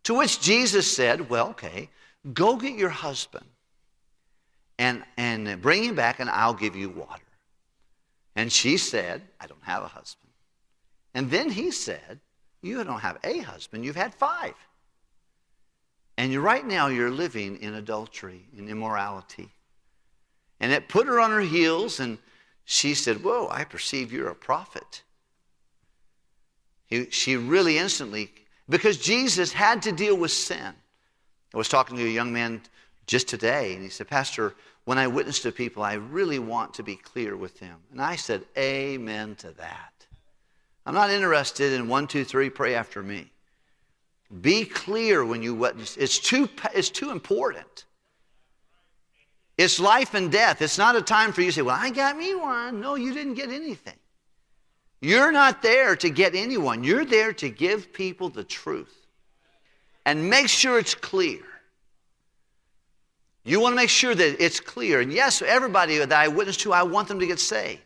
To 0.04 0.14
which 0.14 0.40
Jesus 0.40 0.90
said, 0.90 1.28
well, 1.28 1.48
okay, 1.50 1.90
Go 2.32 2.56
get 2.56 2.78
your 2.78 2.88
husband 2.88 3.46
and, 4.78 5.02
and 5.16 5.60
bring 5.60 5.84
him 5.84 5.96
back, 5.96 6.20
and 6.20 6.30
I'll 6.30 6.54
give 6.54 6.76
you 6.76 6.88
water. 6.88 7.22
And 8.36 8.50
she 8.50 8.76
said, 8.76 9.22
I 9.40 9.46
don't 9.46 9.62
have 9.62 9.82
a 9.82 9.88
husband. 9.88 10.30
And 11.14 11.30
then 11.30 11.50
he 11.50 11.70
said, 11.70 12.20
You 12.62 12.82
don't 12.84 13.00
have 13.00 13.18
a 13.24 13.38
husband, 13.38 13.84
you've 13.84 13.96
had 13.96 14.14
five. 14.14 14.54
And 16.16 16.30
you, 16.30 16.40
right 16.40 16.66
now 16.66 16.88
you're 16.88 17.10
living 17.10 17.56
in 17.58 17.74
adultery, 17.74 18.46
in 18.56 18.68
immorality. 18.68 19.50
And 20.60 20.72
it 20.72 20.88
put 20.88 21.06
her 21.06 21.18
on 21.18 21.30
her 21.30 21.40
heels, 21.40 22.00
and 22.00 22.18
she 22.64 22.94
said, 22.94 23.24
Whoa, 23.24 23.48
I 23.50 23.64
perceive 23.64 24.12
you're 24.12 24.28
a 24.28 24.34
prophet. 24.34 25.02
He, 26.86 27.10
she 27.10 27.36
really 27.36 27.78
instantly, 27.78 28.30
because 28.68 28.98
Jesus 28.98 29.52
had 29.52 29.82
to 29.82 29.92
deal 29.92 30.16
with 30.16 30.30
sin. 30.30 30.74
I 31.52 31.56
was 31.56 31.68
talking 31.68 31.96
to 31.96 32.04
a 32.04 32.08
young 32.08 32.32
man 32.32 32.60
just 33.06 33.28
today, 33.28 33.74
and 33.74 33.82
he 33.82 33.88
said, 33.88 34.08
Pastor, 34.08 34.54
when 34.84 34.98
I 34.98 35.06
witness 35.06 35.40
to 35.40 35.52
people, 35.52 35.82
I 35.82 35.94
really 35.94 36.38
want 36.38 36.74
to 36.74 36.82
be 36.82 36.96
clear 36.96 37.36
with 37.36 37.58
them. 37.58 37.78
And 37.90 38.00
I 38.00 38.16
said, 38.16 38.44
Amen 38.56 39.34
to 39.36 39.50
that. 39.52 40.06
I'm 40.84 40.94
not 40.94 41.10
interested 41.10 41.72
in 41.72 41.88
one, 41.88 42.06
two, 42.06 42.24
three, 42.24 42.50
pray 42.50 42.74
after 42.74 43.02
me. 43.02 43.31
Be 44.40 44.64
clear 44.64 45.24
when 45.24 45.42
you 45.42 45.54
witness. 45.54 45.96
It's 45.96 46.18
too, 46.18 46.48
it's 46.74 46.90
too 46.90 47.10
important. 47.10 47.84
It's 49.58 49.78
life 49.78 50.14
and 50.14 50.32
death. 50.32 50.62
It's 50.62 50.78
not 50.78 50.96
a 50.96 51.02
time 51.02 51.32
for 51.32 51.42
you 51.42 51.48
to 51.48 51.52
say, 51.52 51.62
Well, 51.62 51.76
I 51.78 51.90
got 51.90 52.16
me 52.16 52.34
one. 52.34 52.80
No, 52.80 52.94
you 52.94 53.12
didn't 53.12 53.34
get 53.34 53.50
anything. 53.50 53.98
You're 55.00 55.32
not 55.32 55.62
there 55.62 55.96
to 55.96 56.10
get 56.10 56.34
anyone. 56.34 56.84
You're 56.84 57.04
there 57.04 57.32
to 57.34 57.50
give 57.50 57.92
people 57.92 58.28
the 58.28 58.44
truth 58.44 58.94
and 60.06 60.30
make 60.30 60.48
sure 60.48 60.78
it's 60.78 60.94
clear. 60.94 61.40
You 63.44 63.60
want 63.60 63.72
to 63.72 63.76
make 63.76 63.90
sure 63.90 64.14
that 64.14 64.42
it's 64.42 64.60
clear. 64.60 65.00
And 65.00 65.12
yes, 65.12 65.42
everybody 65.42 65.98
that 65.98 66.12
I 66.12 66.28
witness 66.28 66.56
to, 66.58 66.72
I 66.72 66.84
want 66.84 67.08
them 67.08 67.18
to 67.18 67.26
get 67.26 67.40
saved. 67.40 67.82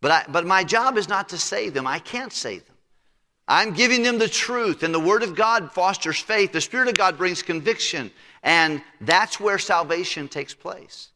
But, 0.00 0.10
I, 0.12 0.24
but 0.28 0.46
my 0.46 0.62
job 0.62 0.96
is 0.96 1.08
not 1.08 1.30
to 1.30 1.38
save 1.38 1.74
them. 1.74 1.86
I 1.86 1.98
can't 1.98 2.32
save 2.32 2.64
them. 2.64 2.76
I'm 3.48 3.72
giving 3.72 4.02
them 4.02 4.18
the 4.18 4.28
truth, 4.28 4.82
and 4.82 4.94
the 4.94 5.00
Word 5.00 5.22
of 5.22 5.34
God 5.34 5.72
fosters 5.72 6.18
faith. 6.18 6.52
The 6.52 6.60
Spirit 6.60 6.88
of 6.88 6.94
God 6.94 7.16
brings 7.16 7.42
conviction, 7.42 8.10
and 8.42 8.82
that's 9.00 9.40
where 9.40 9.58
salvation 9.58 10.28
takes 10.28 10.52
place. 10.52 11.08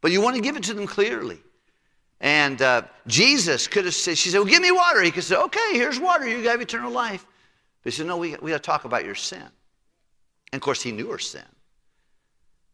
But 0.00 0.10
you 0.10 0.20
want 0.20 0.34
to 0.34 0.42
give 0.42 0.56
it 0.56 0.64
to 0.64 0.74
them 0.74 0.88
clearly. 0.88 1.38
And 2.20 2.60
uh, 2.60 2.82
Jesus 3.06 3.68
could 3.68 3.84
have 3.84 3.94
said, 3.94 4.18
She 4.18 4.30
said, 4.30 4.38
Well, 4.38 4.46
give 4.46 4.62
me 4.62 4.72
water. 4.72 5.00
He 5.00 5.10
could 5.10 5.24
say, 5.24 5.36
Okay, 5.36 5.72
here's 5.72 6.00
water. 6.00 6.28
You 6.28 6.46
have 6.48 6.60
eternal 6.60 6.90
life. 6.90 7.24
But 7.82 7.92
he 7.92 7.96
said, 7.96 8.06
No, 8.06 8.16
we, 8.16 8.36
we 8.42 8.50
got 8.50 8.58
to 8.58 8.62
talk 8.62 8.84
about 8.84 9.04
your 9.04 9.14
sin. 9.14 9.46
And 10.52 10.58
of 10.58 10.60
course, 10.60 10.82
he 10.82 10.92
knew 10.92 11.08
her 11.10 11.18
sin. 11.18 11.44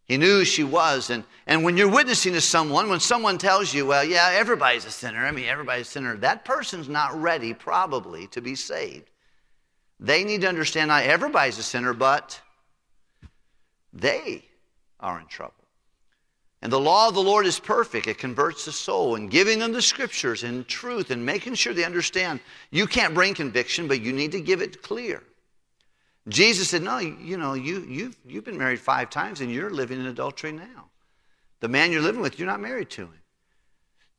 He 0.07 0.17
knew 0.17 0.45
she 0.45 0.65
was. 0.65 1.11
And, 1.11 1.25
and 1.47 1.65
when 1.65 1.77
you're 1.77 1.91
witnessing 1.91 2.33
to 2.33 2.41
someone, 2.41 2.89
when 2.89 3.01
someone 3.01 3.39
tells 3.39 3.75
you, 3.75 3.87
well, 3.87 4.05
yeah, 4.05 4.31
everybody's 4.33 4.85
a 4.85 4.91
sinner, 4.91 5.27
I 5.27 5.33
mean, 5.33 5.47
everybody's 5.47 5.89
a 5.89 5.91
sinner, 5.91 6.17
that 6.19 6.45
person's 6.45 6.89
not 6.89 7.21
ready, 7.21 7.53
probably, 7.53 8.29
to 8.29 8.41
be 8.41 8.55
saved. 8.55 9.11
They 9.99 10.25
need 10.25 10.43
to 10.43 10.49
understand 10.49 10.89
not 10.89 11.05
everybody's 11.05 11.59
a 11.59 11.63
sinner, 11.63 11.93
but 11.93 12.41
they 13.93 14.45
are 15.01 15.19
in 15.19 15.27
trouble. 15.27 15.55
And 16.63 16.73
the 16.73 16.81
law 16.81 17.09
of 17.09 17.15
the 17.15 17.23
Lord 17.23 17.47
is 17.47 17.59
perfect. 17.59 18.07
It 18.07 18.19
converts 18.19 18.65
the 18.65 18.73
soul. 18.73 19.15
And 19.15 19.31
giving 19.31 19.59
them 19.59 19.73
the 19.73 19.83
scriptures 19.83 20.43
and 20.43 20.67
truth 20.67 21.11
and 21.11 21.25
making 21.25 21.55
sure 21.55 21.75
they 21.75 21.85
understand 21.85 22.41
you 22.71 22.87
can't 22.87 23.15
bring 23.15 23.35
conviction, 23.35 23.89
but 23.89 24.01
you 24.01 24.13
need 24.13 24.33
to 24.33 24.41
give 24.41 24.63
it 24.63 24.83
clear. 24.83 25.23
Jesus 26.29 26.71
said, 26.71 26.83
No, 26.83 26.99
you 26.99 27.37
know, 27.37 27.55
you, 27.55 27.85
you've, 27.89 28.17
you've 28.27 28.45
been 28.45 28.59
married 28.59 28.81
five 28.81 29.11
times 29.11 29.41
and 29.41 29.51
you're 29.51 29.71
living 29.71 30.01
in 30.01 30.07
adultery 30.07 30.53
now. 30.53 30.91
The 31.61 31.69
man 31.69 31.93
you're 31.93 32.03
living 32.03 32.21
with, 32.21 32.39
you're 32.39 32.49
not 32.49 32.61
married 32.61 32.91
to 32.91 33.03
him. 33.03 33.15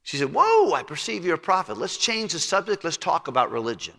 She 0.04 0.18
said, 0.18 0.34
Whoa, 0.34 0.74
I 0.74 0.84
perceive 0.84 1.26
you're 1.26 1.36
a 1.36 1.40
prophet. 1.40 1.78
Let's 1.78 1.98
change 1.98 2.34
the 2.34 2.40
subject. 2.40 2.84
Let's 2.84 2.98
talk 2.98 3.28
about 3.28 3.52
religion. 3.52 3.96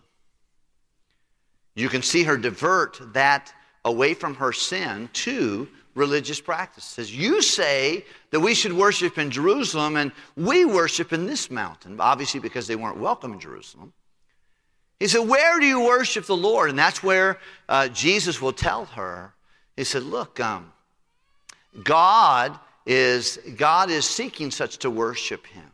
You 1.75 1.89
can 1.89 2.03
see 2.03 2.25
her 2.25 2.37
divert 2.37 2.99
that 3.13 3.53
away 3.85 4.15
from 4.15 4.35
her 4.35 4.53
sin 4.53 5.11
to 5.13 5.69
religious 5.95 6.41
practices. 6.41 7.15
You 7.15 7.43
say 7.43 8.05
that 8.31 8.41
we 8.41 8.55
should 8.55 8.73
worship 8.73 9.19
in 9.19 9.31
Jerusalem, 9.31 9.97
and 9.97 10.13
we 10.37 10.65
worship 10.65 11.13
in 11.13 11.27
this 11.27 11.51
mountain, 11.51 12.01
obviously 12.01 12.41
because 12.41 12.67
they 12.67 12.77
weren't 12.77 12.99
welcome 12.99 13.33
in 13.33 13.41
Jerusalem. 13.41 13.93
He 15.01 15.07
said, 15.07 15.29
Where 15.29 15.61
do 15.61 15.67
you 15.67 15.81
worship 15.85 16.27
the 16.27 16.37
Lord? 16.37 16.71
And 16.71 16.79
that's 16.79 17.03
where 17.03 17.39
uh, 17.69 17.89
Jesus 17.89 18.43
will 18.43 18.53
tell 18.53 18.87
her. 18.87 19.33
He 19.77 19.85
said, 19.85 20.03
Look, 20.03 20.41
um, 20.41 20.73
God 21.85 22.59
is 22.85 23.39
God 23.57 23.91
is 23.91 24.05
seeking 24.05 24.51
such 24.51 24.79
to 24.79 24.91
worship 24.91 25.47
him. 25.47 25.71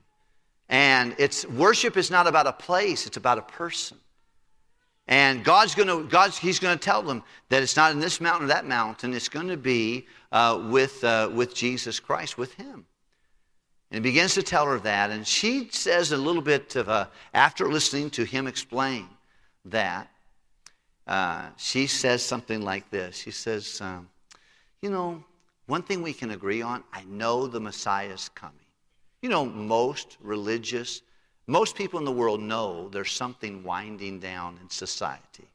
And 0.68 1.14
it's 1.18 1.46
worship 1.46 1.96
is 1.96 2.10
not 2.10 2.26
about 2.26 2.46
a 2.46 2.52
place, 2.52 3.06
it's 3.06 3.16
about 3.16 3.38
a 3.38 3.42
person. 3.42 3.98
And 5.06 5.44
God's 5.44 5.74
going 5.74 5.88
to, 5.88 6.08
God's, 6.08 6.38
He's 6.38 6.58
going 6.58 6.78
to 6.78 6.82
tell 6.82 7.02
them 7.02 7.22
that 7.50 7.62
it's 7.62 7.76
not 7.76 7.92
in 7.92 8.00
this 8.00 8.22
mountain 8.22 8.46
or 8.46 8.48
that 8.48 8.66
mountain. 8.66 9.12
It's 9.12 9.28
going 9.28 9.48
to 9.48 9.56
be 9.58 10.06
uh, 10.32 10.66
with, 10.70 11.04
uh, 11.04 11.28
with 11.32 11.54
Jesus 11.54 12.00
Christ, 12.00 12.38
with 12.38 12.54
Him. 12.54 12.86
And 13.90 14.04
he 14.04 14.10
begins 14.10 14.34
to 14.34 14.42
tell 14.42 14.66
her 14.66 14.78
that. 14.80 15.10
And 15.10 15.26
she 15.26 15.68
says 15.70 16.10
a 16.10 16.16
little 16.16 16.42
bit 16.42 16.74
of 16.74 16.88
a, 16.88 17.10
after 17.32 17.68
listening 17.68 18.10
to 18.10 18.24
him 18.24 18.48
explain 18.48 19.06
that, 19.66 20.08
uh, 21.06 21.48
she 21.56 21.86
says 21.86 22.24
something 22.24 22.62
like 22.62 22.90
this. 22.90 23.16
She 23.16 23.30
says, 23.30 23.80
um, 23.80 24.08
You 24.80 24.90
know, 24.90 25.24
one 25.66 25.82
thing 25.82 26.02
we 26.02 26.12
can 26.12 26.30
agree 26.30 26.62
on 26.62 26.84
I 26.92 27.04
know 27.04 27.46
the 27.46 27.60
Messiah 27.60 28.10
is 28.10 28.28
coming. 28.30 28.66
You 29.22 29.28
know, 29.28 29.44
most 29.44 30.16
religious 30.20 31.02
most 31.46 31.76
people 31.76 31.98
in 31.98 32.04
the 32.06 32.12
world 32.12 32.40
know 32.40 32.88
there's 32.88 33.12
something 33.12 33.62
winding 33.62 34.18
down 34.18 34.58
in 34.62 34.70
society. 34.70 35.46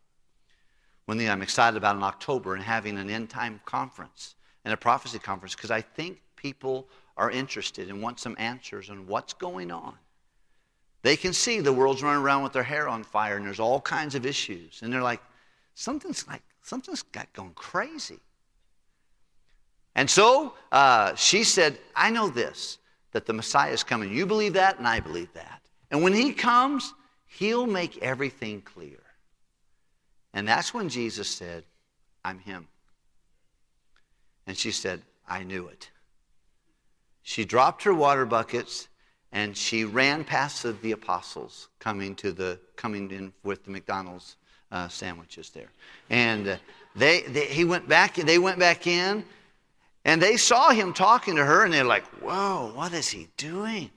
One 1.06 1.18
thing 1.18 1.30
I'm 1.30 1.42
excited 1.42 1.78
about 1.78 1.96
in 1.96 2.04
October 2.04 2.54
and 2.54 2.64
having 2.64 2.98
an 2.98 3.10
end 3.10 3.32
time 3.32 3.60
conference, 3.66 4.36
and 4.66 4.74
a 4.74 4.78
prophecy 4.78 5.18
conference 5.18 5.56
because 5.56 5.72
I 5.72 5.82
think 5.82 6.22
people 6.36 6.88
are 7.18 7.32
interested 7.32 7.90
and 7.90 8.02
want 8.02 8.20
some 8.20 8.36
answers 8.38 8.90
on 8.90 9.08
what's 9.08 9.34
going 9.34 9.72
on. 9.72 9.96
They 11.02 11.16
can 11.16 11.34
see 11.34 11.60
the 11.60 11.72
world's 11.72 12.04
running 12.04 12.22
around 12.22 12.44
with 12.44 12.54
their 12.54 12.64
hair 12.64 12.90
on 12.90 13.04
fire 13.04 13.38
and 13.38 13.46
there's 13.46 13.60
all 13.60 13.80
kinds 13.80 14.16
of 14.16 14.26
issues. 14.26 14.82
And 14.82 14.92
they're 14.92 15.02
like, 15.02 15.22
something's 15.74 16.28
like, 16.28 16.42
something's 16.62 17.04
got 17.04 17.32
going 17.34 17.54
crazy. 17.54 18.20
And 19.96 20.10
so 20.10 20.54
uh, 20.72 21.16
she 21.16 21.44
said, 21.44 21.78
I 21.96 22.10
know 22.10 22.30
this, 22.30 22.78
that 23.12 23.26
the 23.26 23.34
Messiah 23.34 23.72
is 23.72 23.84
coming. 23.84 24.14
You 24.14 24.26
believe 24.26 24.54
that, 24.54 24.78
and 24.78 24.88
I 24.88 25.00
believe 25.00 25.32
that. 25.34 25.62
And 25.90 26.04
when 26.04 26.14
he 26.14 26.34
comes, 26.34 26.94
he'll 27.26 27.66
make 27.66 27.98
everything 28.00 28.62
clear. 28.62 29.00
And 30.34 30.48
that's 30.48 30.74
when 30.74 30.90
Jesus 30.90 31.28
said, 31.28 31.64
I'm 32.24 32.40
him. 32.40 32.68
And 34.46 34.58
she 34.58 34.72
said, 34.72 35.02
I 35.28 35.44
knew 35.44 35.68
it. 35.68 35.90
She 37.24 37.46
dropped 37.46 37.84
her 37.84 37.94
water 37.94 38.26
buckets 38.26 38.89
and 39.32 39.56
she 39.56 39.86
ran 39.86 40.24
past 40.24 40.64
the, 40.82 40.92
apostles 40.92 41.68
coming 41.80 42.16
to 42.16 42.32
the 42.32 42.60
coming 42.76 43.12
in 43.12 43.34
with 43.44 43.64
the 43.64 43.72
McDonald's 43.72 44.36
uh, 44.72 44.88
sandwiches 44.88 45.50
there, 45.52 45.70
and 46.10 46.48
uh, 46.48 46.58
they, 46.96 47.22
they 47.22 47.46
he 47.46 47.66
went 47.66 47.88
back. 47.88 48.16
They 48.16 48.40
went 48.40 48.60
back 48.60 48.88
in, 48.88 49.24
and 50.06 50.22
they 50.22 50.38
saw 50.38 50.72
him 50.72 50.94
talking 50.94 51.36
to 51.36 51.46
her, 51.46 51.66
and 51.66 51.74
they're 51.74 51.84
like, 51.84 52.06
"Whoa, 52.22 52.72
what 52.74 52.94
is 52.94 53.10
he 53.10 53.28
doing?" 53.38 53.90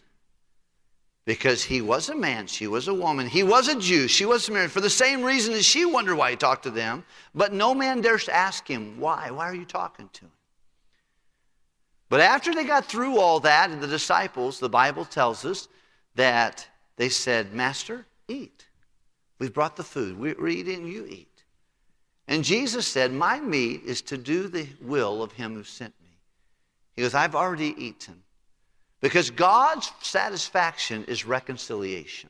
Because 1.24 1.62
he 1.62 1.80
was 1.80 2.08
a 2.08 2.16
man, 2.16 2.48
she 2.48 2.66
was 2.66 2.88
a 2.88 2.94
woman. 2.94 3.28
He 3.28 3.44
was 3.44 3.68
a 3.68 3.78
Jew, 3.78 4.08
she 4.08 4.26
was 4.26 4.50
man. 4.50 4.68
For 4.68 4.80
the 4.80 4.90
same 4.90 5.22
reason 5.22 5.54
as 5.54 5.64
she 5.64 5.84
wondered 5.84 6.16
why 6.16 6.30
he 6.30 6.36
talked 6.36 6.64
to 6.64 6.70
them, 6.70 7.04
but 7.34 7.52
no 7.52 7.74
man 7.74 8.00
dares 8.00 8.28
ask 8.28 8.66
him, 8.66 8.98
"Why? 8.98 9.30
Why 9.30 9.46
are 9.46 9.54
you 9.54 9.64
talking 9.64 10.08
to 10.14 10.20
him?" 10.22 10.32
But 12.12 12.20
after 12.20 12.54
they 12.54 12.64
got 12.64 12.84
through 12.84 13.16
all 13.16 13.40
that, 13.40 13.70
and 13.70 13.80
the 13.80 13.86
disciples, 13.86 14.60
the 14.60 14.68
Bible 14.68 15.06
tells 15.06 15.46
us 15.46 15.66
that 16.14 16.68
they 16.96 17.08
said, 17.08 17.54
Master, 17.54 18.04
eat. 18.28 18.66
We've 19.38 19.54
brought 19.54 19.76
the 19.76 19.82
food. 19.82 20.18
We're 20.18 20.46
eating, 20.46 20.86
you 20.86 21.06
eat. 21.08 21.42
And 22.28 22.44
Jesus 22.44 22.86
said, 22.86 23.14
My 23.14 23.40
meat 23.40 23.84
is 23.86 24.02
to 24.02 24.18
do 24.18 24.46
the 24.48 24.68
will 24.82 25.22
of 25.22 25.32
him 25.32 25.54
who 25.54 25.64
sent 25.64 25.94
me. 26.02 26.10
He 26.96 27.00
goes, 27.00 27.14
I've 27.14 27.34
already 27.34 27.74
eaten. 27.78 28.22
Because 29.00 29.30
God's 29.30 29.90
satisfaction 30.02 31.04
is 31.08 31.24
reconciliation. 31.24 32.28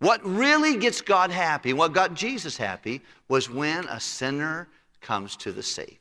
What 0.00 0.26
really 0.26 0.76
gets 0.76 1.02
God 1.02 1.30
happy, 1.30 1.72
what 1.72 1.92
got 1.92 2.14
Jesus 2.14 2.56
happy, 2.56 3.00
was 3.28 3.48
when 3.48 3.86
a 3.86 4.00
sinner 4.00 4.66
comes 5.00 5.36
to 5.36 5.52
the 5.52 5.62
Savior. 5.62 5.99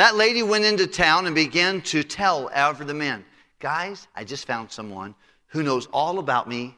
That 0.00 0.16
lady 0.16 0.42
went 0.42 0.64
into 0.64 0.86
town 0.86 1.26
and 1.26 1.34
began 1.34 1.82
to 1.82 2.02
tell 2.02 2.50
over 2.56 2.86
the 2.86 2.94
men, 2.94 3.22
guys, 3.58 4.08
I 4.16 4.24
just 4.24 4.46
found 4.46 4.72
someone 4.72 5.14
who 5.48 5.62
knows 5.62 5.88
all 5.92 6.18
about 6.18 6.48
me, 6.48 6.74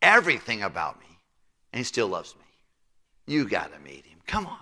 everything 0.00 0.62
about 0.62 0.98
me, 0.98 1.18
and 1.74 1.80
he 1.80 1.84
still 1.84 2.08
loves 2.08 2.34
me. 2.34 2.46
You 3.26 3.46
got 3.46 3.74
to 3.74 3.78
meet 3.80 4.06
him. 4.06 4.20
Come 4.26 4.46
on. 4.46 4.56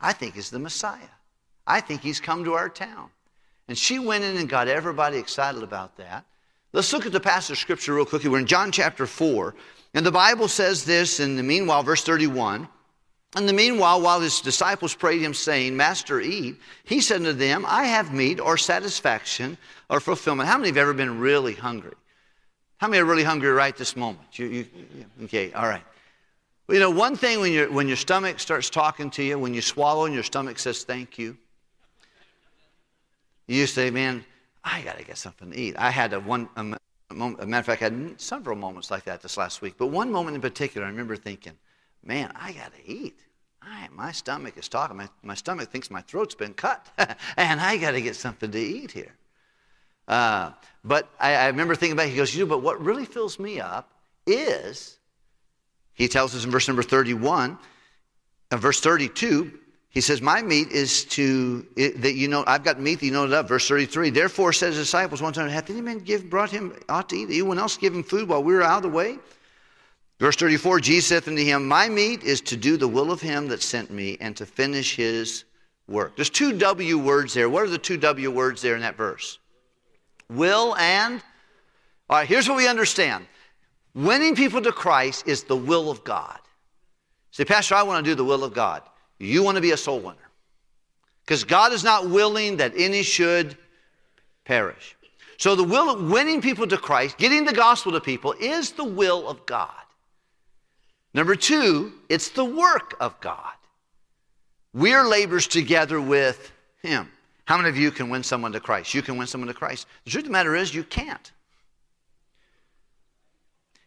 I 0.00 0.14
think 0.14 0.34
he's 0.34 0.50
the 0.50 0.58
Messiah. 0.58 0.98
I 1.64 1.80
think 1.80 2.00
he's 2.00 2.18
come 2.18 2.42
to 2.42 2.54
our 2.54 2.68
town. 2.68 3.10
And 3.68 3.78
she 3.78 4.00
went 4.00 4.24
in 4.24 4.36
and 4.36 4.48
got 4.48 4.66
everybody 4.66 5.16
excited 5.16 5.62
about 5.62 5.96
that. 5.98 6.24
Let's 6.72 6.92
look 6.92 7.06
at 7.06 7.12
the 7.12 7.20
passage 7.20 7.52
of 7.52 7.58
scripture 7.58 7.94
real 7.94 8.04
quickly. 8.04 8.30
We're 8.30 8.40
in 8.40 8.46
John 8.46 8.72
chapter 8.72 9.06
4. 9.06 9.54
And 9.94 10.04
the 10.04 10.10
Bible 10.10 10.48
says 10.48 10.84
this 10.84 11.20
in 11.20 11.36
the 11.36 11.44
meanwhile, 11.44 11.84
verse 11.84 12.02
31. 12.02 12.66
In 13.36 13.44
the 13.44 13.52
meanwhile, 13.52 14.00
while 14.00 14.20
his 14.20 14.40
disciples 14.40 14.94
prayed 14.94 15.20
him, 15.20 15.34
saying, 15.34 15.76
Master, 15.76 16.20
eat, 16.20 16.56
he 16.84 17.02
said 17.02 17.22
to 17.24 17.34
them, 17.34 17.66
I 17.68 17.84
have 17.84 18.14
meat 18.14 18.40
or 18.40 18.56
satisfaction 18.56 19.58
or 19.90 20.00
fulfillment. 20.00 20.48
How 20.48 20.56
many 20.56 20.68
have 20.68 20.78
ever 20.78 20.94
been 20.94 21.18
really 21.18 21.52
hungry? 21.52 21.92
How 22.78 22.88
many 22.88 23.02
are 23.02 23.04
really 23.04 23.24
hungry 23.24 23.50
right 23.50 23.76
this 23.76 23.94
moment? 23.94 24.38
You, 24.38 24.46
you, 24.46 24.66
okay, 25.24 25.52
all 25.52 25.68
right. 25.68 25.82
You 26.68 26.80
know, 26.80 26.90
one 26.90 27.14
thing 27.14 27.40
when, 27.40 27.52
you 27.52 27.70
when 27.70 27.88
your 27.88 27.96
stomach 27.96 28.40
starts 28.40 28.70
talking 28.70 29.10
to 29.10 29.22
you, 29.22 29.38
when 29.38 29.52
you 29.52 29.60
swallow 29.60 30.06
and 30.06 30.14
your 30.14 30.24
stomach 30.24 30.58
says 30.58 30.84
thank 30.84 31.18
you, 31.18 31.36
you 33.46 33.66
say, 33.66 33.90
man, 33.90 34.24
I 34.64 34.80
got 34.80 34.96
to 34.98 35.04
get 35.04 35.18
something 35.18 35.50
to 35.50 35.58
eat. 35.58 35.76
I 35.78 35.90
had 35.90 36.14
a 36.14 36.20
one, 36.20 36.48
a, 36.56 36.64
moment, 37.14 37.42
a 37.42 37.46
matter 37.46 37.60
of 37.60 37.66
fact, 37.66 37.82
I 37.82 37.84
had 37.84 38.20
several 38.20 38.56
moments 38.56 38.90
like 38.90 39.04
that 39.04 39.20
this 39.20 39.36
last 39.36 39.60
week. 39.60 39.74
But 39.76 39.88
one 39.88 40.10
moment 40.10 40.36
in 40.36 40.40
particular, 40.40 40.86
I 40.86 40.90
remember 40.90 41.16
thinking, 41.16 41.52
man, 42.02 42.32
I 42.34 42.52
got 42.52 42.72
to 42.74 42.90
eat. 42.90 43.20
My 43.96 44.12
stomach 44.12 44.58
is 44.58 44.68
talking. 44.68 44.96
My, 44.96 45.08
my 45.22 45.34
stomach 45.34 45.70
thinks 45.70 45.90
my 45.90 46.02
throat's 46.02 46.34
been 46.34 46.52
cut, 46.52 46.86
and 47.36 47.60
I 47.60 47.78
got 47.78 47.92
to 47.92 48.02
get 48.02 48.14
something 48.14 48.50
to 48.50 48.60
eat 48.60 48.92
here. 48.92 49.14
Uh, 50.06 50.52
but 50.84 51.08
I, 51.18 51.34
I, 51.34 51.46
remember 51.48 51.74
thinking 51.74 51.94
about. 51.94 52.08
He 52.08 52.16
goes, 52.16 52.34
You 52.34 52.44
know, 52.44 52.50
but 52.50 52.62
what 52.62 52.80
really 52.80 53.06
fills 53.06 53.38
me 53.38 53.58
up 53.58 53.90
is, 54.26 54.98
he 55.94 56.08
tells 56.08 56.34
us 56.36 56.44
in 56.44 56.50
verse 56.50 56.68
number 56.68 56.82
31, 56.82 57.58
uh, 58.52 58.56
verse 58.56 58.80
32, 58.80 59.58
he 59.88 60.00
says, 60.00 60.20
My 60.20 60.42
meat 60.42 60.70
is 60.70 61.04
to, 61.06 61.66
it, 61.74 62.02
that 62.02 62.14
you 62.14 62.28
know, 62.28 62.44
I've 62.46 62.62
got 62.62 62.78
meat 62.78 63.00
that 63.00 63.06
you 63.06 63.12
know 63.12 63.24
it. 63.24 63.42
Verse 63.48 63.66
33, 63.66 64.10
therefore 64.10 64.52
says 64.52 64.76
his 64.76 64.86
disciples 64.86 65.22
one 65.22 65.32
time, 65.32 65.48
Hath 65.48 65.70
any 65.70 65.80
man 65.80 65.98
give, 65.98 66.30
brought 66.30 66.50
him 66.50 66.72
ought 66.88 67.08
to 67.08 67.16
eat? 67.16 67.30
Anyone 67.30 67.58
else 67.58 67.76
give 67.76 67.94
him 67.94 68.04
food 68.04 68.28
while 68.28 68.44
we 68.44 68.54
were 68.54 68.62
out 68.62 68.76
of 68.76 68.82
the 68.84 68.96
way? 68.96 69.18
Verse 70.18 70.36
34 70.36 70.80
Jesus 70.80 71.08
saith 71.08 71.28
unto 71.28 71.44
him, 71.44 71.66
My 71.66 71.88
meat 71.88 72.22
is 72.22 72.40
to 72.42 72.56
do 72.56 72.76
the 72.76 72.88
will 72.88 73.12
of 73.12 73.20
him 73.20 73.48
that 73.48 73.62
sent 73.62 73.90
me 73.90 74.16
and 74.20 74.36
to 74.36 74.46
finish 74.46 74.96
his 74.96 75.44
work. 75.88 76.16
There's 76.16 76.30
two 76.30 76.52
W 76.52 76.98
words 76.98 77.34
there. 77.34 77.48
What 77.48 77.64
are 77.64 77.68
the 77.68 77.78
two 77.78 77.96
W 77.98 78.30
words 78.30 78.62
there 78.62 78.74
in 78.74 78.80
that 78.80 78.96
verse? 78.96 79.38
Will 80.30 80.74
and. 80.76 81.22
All 82.08 82.18
right, 82.18 82.28
here's 82.28 82.48
what 82.48 82.56
we 82.56 82.68
understand 82.68 83.26
winning 83.94 84.34
people 84.34 84.62
to 84.62 84.72
Christ 84.72 85.26
is 85.26 85.44
the 85.44 85.56
will 85.56 85.90
of 85.90 86.04
God. 86.04 86.38
Say, 87.30 87.44
Pastor, 87.44 87.74
I 87.74 87.82
want 87.82 88.04
to 88.04 88.10
do 88.10 88.14
the 88.14 88.24
will 88.24 88.44
of 88.44 88.54
God. 88.54 88.82
You 89.18 89.42
want 89.42 89.56
to 89.56 89.62
be 89.62 89.72
a 89.72 89.76
soul 89.76 90.00
winner. 90.00 90.16
Because 91.24 91.44
God 91.44 91.72
is 91.72 91.82
not 91.82 92.08
willing 92.08 92.58
that 92.58 92.72
any 92.76 93.02
should 93.02 93.58
perish. 94.44 94.96
So 95.38 95.54
the 95.54 95.64
will 95.64 95.90
of 95.90 96.10
winning 96.10 96.40
people 96.40 96.66
to 96.68 96.78
Christ, 96.78 97.18
getting 97.18 97.44
the 97.44 97.52
gospel 97.52 97.92
to 97.92 98.00
people, 98.00 98.34
is 98.38 98.72
the 98.72 98.84
will 98.84 99.28
of 99.28 99.44
God. 99.44 99.74
Number 101.16 101.34
two, 101.34 101.94
it's 102.10 102.28
the 102.28 102.44
work 102.44 102.94
of 103.00 103.18
God. 103.22 103.54
We're 104.74 105.02
laborers 105.02 105.46
together 105.46 105.98
with 105.98 106.52
Him. 106.82 107.10
How 107.46 107.56
many 107.56 107.70
of 107.70 107.76
you 107.78 107.90
can 107.90 108.10
win 108.10 108.22
someone 108.22 108.52
to 108.52 108.60
Christ? 108.60 108.92
You 108.92 109.00
can 109.00 109.16
win 109.16 109.26
someone 109.26 109.48
to 109.48 109.54
Christ. 109.54 109.86
The 110.04 110.10
truth 110.10 110.24
of 110.24 110.28
the 110.28 110.32
matter 110.32 110.54
is, 110.54 110.74
you 110.74 110.84
can't. 110.84 111.32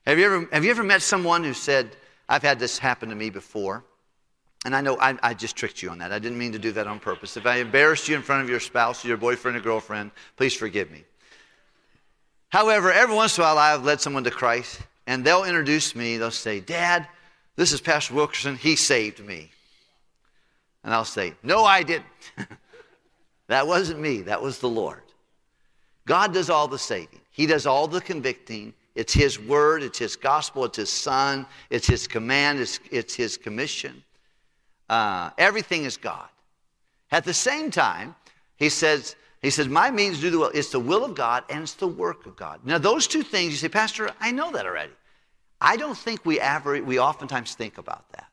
Have 0.07 0.17
you 0.17 0.25
ever, 0.25 0.49
have 0.51 0.65
you 0.65 0.71
ever 0.71 0.81
met 0.81 1.03
someone 1.03 1.43
who 1.43 1.53
said, 1.53 1.95
I've 2.27 2.41
had 2.41 2.57
this 2.57 2.79
happen 2.79 3.09
to 3.09 3.15
me 3.15 3.29
before? 3.29 3.83
And 4.65 4.75
I 4.75 4.81
know 4.81 4.97
I, 4.99 5.15
I, 5.21 5.35
just 5.35 5.55
tricked 5.55 5.83
you 5.83 5.91
on 5.91 5.99
that. 5.99 6.11
I 6.11 6.17
didn't 6.17 6.39
mean 6.39 6.53
to 6.53 6.59
do 6.59 6.71
that 6.71 6.87
on 6.87 6.99
purpose. 6.99 7.37
If 7.37 7.45
I 7.45 7.57
embarrassed 7.57 8.09
you 8.09 8.15
in 8.15 8.23
front 8.23 8.41
of 8.41 8.49
your 8.49 8.59
spouse, 8.59 9.05
your 9.05 9.17
boyfriend 9.17 9.55
or 9.55 9.61
girlfriend, 9.61 10.09
please 10.35 10.55
forgive 10.55 10.89
me. 10.89 11.03
However, 12.49 12.91
every 12.91 13.15
once 13.15 13.37
in 13.37 13.43
a 13.43 13.45
while 13.45 13.59
I've 13.59 13.85
led 13.85 14.01
someone 14.01 14.23
to 14.23 14.31
Christ, 14.31 14.81
and 15.05 15.23
they'll 15.23 15.43
introduce 15.43 15.95
me. 15.95 16.17
They'll 16.17 16.31
say, 16.31 16.59
Dad, 16.59 17.07
this 17.59 17.73
is 17.73 17.81
Pastor 17.81 18.13
Wilkerson. 18.13 18.55
He 18.55 18.77
saved 18.77 19.19
me. 19.19 19.51
And 20.85 20.93
I'll 20.93 21.03
say, 21.03 21.33
No, 21.43 21.65
I 21.65 21.83
didn't. 21.83 22.05
that 23.47 23.67
wasn't 23.67 23.99
me. 23.99 24.21
That 24.21 24.41
was 24.41 24.59
the 24.59 24.69
Lord. 24.69 25.01
God 26.05 26.33
does 26.33 26.49
all 26.49 26.69
the 26.69 26.79
saving, 26.79 27.19
He 27.31 27.45
does 27.45 27.65
all 27.65 27.85
the 27.87 27.99
convicting. 27.99 28.73
It's 28.95 29.13
His 29.13 29.37
word, 29.37 29.83
it's 29.83 29.99
His 29.99 30.15
gospel, 30.15 30.63
it's 30.63 30.77
His 30.77 30.89
Son, 30.89 31.45
it's 31.69 31.85
His 31.85 32.07
command, 32.07 32.59
it's, 32.59 32.79
it's 32.91 33.13
His 33.13 33.35
commission. 33.35 34.03
Uh, 34.87 35.31
everything 35.37 35.83
is 35.83 35.97
God. 35.97 36.29
At 37.11 37.25
the 37.25 37.33
same 37.33 37.71
time, 37.71 38.15
He 38.55 38.69
says, 38.69 39.17
he 39.41 39.49
says, 39.49 39.67
My 39.67 39.91
means 39.91 40.21
do 40.21 40.29
the 40.29 40.39
will. 40.39 40.51
It's 40.53 40.71
the 40.71 40.79
will 40.79 41.03
of 41.03 41.13
God 41.13 41.43
and 41.49 41.63
it's 41.63 41.73
the 41.73 41.87
work 41.87 42.25
of 42.25 42.37
God. 42.37 42.61
Now, 42.63 42.77
those 42.77 43.05
two 43.05 43.23
things, 43.23 43.51
you 43.51 43.57
say, 43.57 43.69
Pastor, 43.69 44.11
I 44.21 44.31
know 44.31 44.49
that 44.53 44.65
already. 44.65 44.93
I 45.61 45.77
don't 45.77 45.97
think 45.97 46.25
we 46.25 46.39
ever, 46.39 46.81
we 46.81 46.99
oftentimes 46.99 47.53
think 47.53 47.77
about 47.77 48.09
that. 48.13 48.29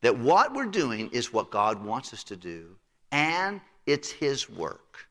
That 0.00 0.18
what 0.18 0.52
we're 0.52 0.66
doing 0.66 1.10
is 1.10 1.32
what 1.32 1.50
God 1.50 1.84
wants 1.84 2.12
us 2.12 2.24
to 2.24 2.36
do, 2.36 2.76
and 3.12 3.60
it's 3.86 4.10
His 4.10 4.50
work. 4.50 5.06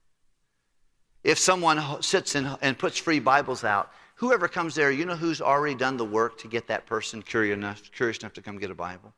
If 1.23 1.37
someone 1.37 2.01
sits 2.01 2.35
in, 2.35 2.49
and 2.61 2.77
puts 2.77 2.97
free 2.97 3.19
Bibles 3.19 3.63
out, 3.63 3.91
whoever 4.15 4.47
comes 4.47 4.75
there, 4.75 4.91
you 4.91 5.05
know 5.05 5.15
who's 5.15 5.39
already 5.39 5.75
done 5.75 5.95
the 5.95 6.05
work 6.05 6.37
to 6.39 6.47
get 6.47 6.67
that 6.67 6.85
person 6.85 7.21
curious 7.21 7.55
enough, 7.55 7.89
curious 7.91 8.17
enough 8.17 8.33
to 8.33 8.41
come 8.41 8.57
get 8.57 8.71
a 8.71 8.75
Bible? 8.75 9.13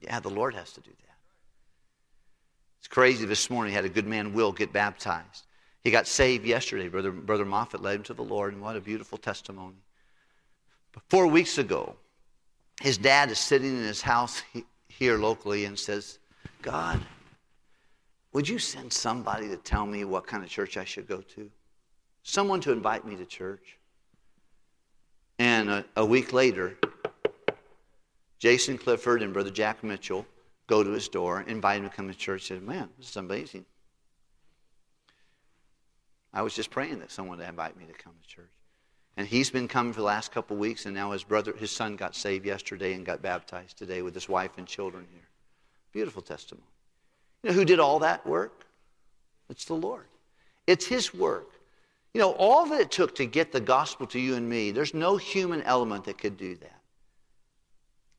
Yeah, 0.00 0.20
the 0.20 0.30
Lord 0.30 0.54
has 0.54 0.72
to 0.72 0.80
do 0.80 0.90
that. 0.90 1.16
It's 2.78 2.88
crazy. 2.88 3.26
This 3.26 3.50
morning, 3.50 3.74
had 3.74 3.84
a 3.84 3.88
good 3.88 4.06
man, 4.06 4.32
Will, 4.32 4.52
get 4.52 4.72
baptized. 4.72 5.46
He 5.82 5.90
got 5.90 6.06
saved 6.06 6.46
yesterday. 6.46 6.88
Brother, 6.88 7.10
Brother 7.10 7.44
Moffat 7.44 7.82
led 7.82 7.96
him 7.96 8.02
to 8.04 8.14
the 8.14 8.22
Lord, 8.22 8.54
and 8.54 8.62
what 8.62 8.76
a 8.76 8.80
beautiful 8.80 9.18
testimony. 9.18 9.76
Four 11.08 11.26
weeks 11.26 11.58
ago, 11.58 11.96
his 12.80 12.98
dad 12.98 13.30
is 13.30 13.38
sitting 13.38 13.76
in 13.76 13.82
his 13.82 14.02
house 14.02 14.42
here 14.88 15.18
locally 15.18 15.64
and 15.64 15.78
says, 15.78 16.18
God, 16.62 17.00
would 18.32 18.48
you 18.48 18.58
send 18.58 18.92
somebody 18.92 19.48
to 19.48 19.56
tell 19.56 19.86
me 19.86 20.04
what 20.04 20.26
kind 20.26 20.42
of 20.42 20.48
church 20.48 20.76
I 20.76 20.84
should 20.84 21.08
go 21.08 21.20
to? 21.20 21.50
Someone 22.22 22.60
to 22.60 22.72
invite 22.72 23.06
me 23.06 23.16
to 23.16 23.24
church. 23.24 23.78
And 25.38 25.70
a, 25.70 25.84
a 25.96 26.04
week 26.04 26.32
later, 26.32 26.76
Jason 28.38 28.76
Clifford 28.76 29.22
and 29.22 29.32
Brother 29.32 29.50
Jack 29.50 29.82
Mitchell 29.82 30.26
go 30.66 30.84
to 30.84 30.90
his 30.90 31.08
door, 31.08 31.42
invite 31.46 31.78
him 31.78 31.88
to 31.88 31.94
come 31.94 32.08
to 32.08 32.14
church, 32.14 32.48
said, 32.48 32.62
Man, 32.62 32.88
this 32.98 33.10
is 33.10 33.16
amazing. 33.16 33.64
I 36.32 36.42
was 36.42 36.54
just 36.54 36.70
praying 36.70 37.00
that 37.00 37.10
someone 37.10 37.38
would 37.38 37.48
invite 37.48 37.76
me 37.76 37.86
to 37.86 37.92
come 37.94 38.12
to 38.20 38.28
church. 38.28 38.57
And 39.18 39.26
he's 39.26 39.50
been 39.50 39.66
coming 39.66 39.92
for 39.92 39.98
the 39.98 40.06
last 40.06 40.30
couple 40.30 40.54
of 40.54 40.60
weeks, 40.60 40.86
and 40.86 40.94
now 40.94 41.10
his 41.10 41.24
brother, 41.24 41.52
his 41.52 41.72
son 41.72 41.96
got 41.96 42.14
saved 42.14 42.46
yesterday 42.46 42.94
and 42.94 43.04
got 43.04 43.20
baptized 43.20 43.76
today 43.76 44.00
with 44.00 44.14
his 44.14 44.28
wife 44.28 44.52
and 44.58 44.66
children 44.66 45.08
here. 45.10 45.26
Beautiful 45.92 46.22
testimony. 46.22 46.68
You 47.42 47.50
know 47.50 47.56
who 47.56 47.64
did 47.64 47.80
all 47.80 47.98
that 47.98 48.24
work? 48.24 48.64
It's 49.50 49.64
the 49.64 49.74
Lord. 49.74 50.06
It's 50.68 50.86
his 50.86 51.12
work. 51.12 51.50
You 52.14 52.20
know, 52.20 52.30
all 52.30 52.66
that 52.66 52.80
it 52.80 52.90
took 52.92 53.16
to 53.16 53.26
get 53.26 53.50
the 53.50 53.60
gospel 53.60 54.06
to 54.06 54.20
you 54.20 54.36
and 54.36 54.48
me, 54.48 54.70
there's 54.70 54.94
no 54.94 55.16
human 55.16 55.62
element 55.62 56.04
that 56.04 56.18
could 56.18 56.36
do 56.36 56.54
that. 56.54 56.80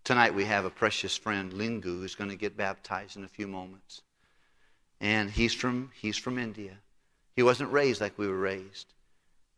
Tonight 0.04 0.36
we 0.36 0.44
have 0.44 0.66
a 0.66 0.70
precious 0.70 1.16
friend, 1.16 1.54
Lingu, 1.54 1.84
who's 1.84 2.16
going 2.16 2.30
to 2.30 2.36
get 2.36 2.58
baptized 2.58 3.16
in 3.16 3.24
a 3.24 3.30
few 3.30 3.48
moments. 3.48 4.02
And 5.00 5.32
he's 5.32 5.54
from, 5.54 5.92
he's 5.96 6.18
from 6.18 6.38
India. 6.38 6.74
He 7.38 7.44
wasn't 7.44 7.72
raised 7.72 8.02
like 8.02 8.18
we 8.18 8.28
were 8.28 8.38
raised. 8.38 8.94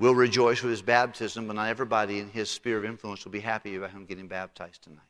We'll 0.02 0.16
rejoice 0.16 0.64
with 0.64 0.72
his 0.72 0.82
baptism, 0.82 1.46
but 1.46 1.58
not 1.58 1.68
everybody 1.68 2.18
in 2.18 2.28
his 2.28 2.50
sphere 2.50 2.80
of 2.80 2.86
influence 2.86 3.24
will 3.24 3.32
be 3.32 3.40
happy 3.40 3.76
about 3.76 3.92
him 3.92 4.06
getting 4.06 4.28
baptized 4.28 4.82
tonight. 4.82 5.06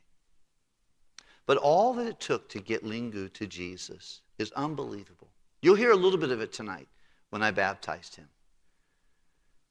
But 1.46 1.56
all 1.56 1.94
that 1.94 2.06
it 2.06 2.20
took 2.20 2.46
to 2.50 2.60
get 2.60 2.84
Lingu 2.84 3.32
to 3.32 3.46
Jesus 3.46 4.20
is 4.38 4.52
unbelievable. 4.52 5.30
You'll 5.62 5.76
hear 5.76 5.92
a 5.92 5.96
little 5.96 6.18
bit 6.18 6.30
of 6.30 6.42
it 6.42 6.52
tonight 6.52 6.88
when 7.30 7.42
I 7.42 7.52
baptized 7.52 8.16
him. 8.16 8.28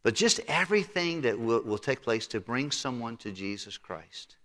But 0.02 0.16
just 0.16 0.40
everything 0.48 1.22
that 1.22 1.40
will, 1.40 1.62
will 1.62 1.78
take 1.78 2.02
place 2.02 2.26
to 2.26 2.40
bring 2.40 2.72
someone 2.72 3.16
to 3.18 3.32
Jesus 3.32 3.78
Christ. 3.78 4.38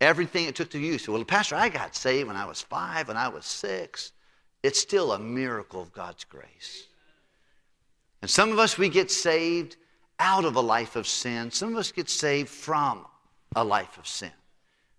Everything 0.00 0.46
it 0.46 0.54
took 0.54 0.70
to 0.70 0.78
you. 0.78 0.96
So, 0.96 1.12
well, 1.12 1.24
Pastor, 1.24 1.56
I 1.56 1.68
got 1.68 1.94
saved 1.94 2.28
when 2.28 2.36
I 2.36 2.46
was 2.46 2.62
five, 2.62 3.08
when 3.08 3.18
I 3.18 3.28
was 3.28 3.44
six. 3.44 4.12
It's 4.62 4.80
still 4.80 5.12
a 5.12 5.18
miracle 5.18 5.82
of 5.82 5.92
God's 5.92 6.24
grace. 6.24 6.86
And 8.22 8.30
some 8.30 8.50
of 8.50 8.58
us, 8.58 8.78
we 8.78 8.88
get 8.88 9.10
saved 9.10 9.76
out 10.18 10.44
of 10.44 10.56
a 10.56 10.60
life 10.60 10.96
of 10.96 11.06
sin. 11.06 11.50
Some 11.50 11.72
of 11.72 11.78
us 11.78 11.92
get 11.92 12.10
saved 12.10 12.48
from 12.48 13.06
a 13.54 13.64
life 13.64 13.98
of 13.98 14.06
sin. 14.06 14.32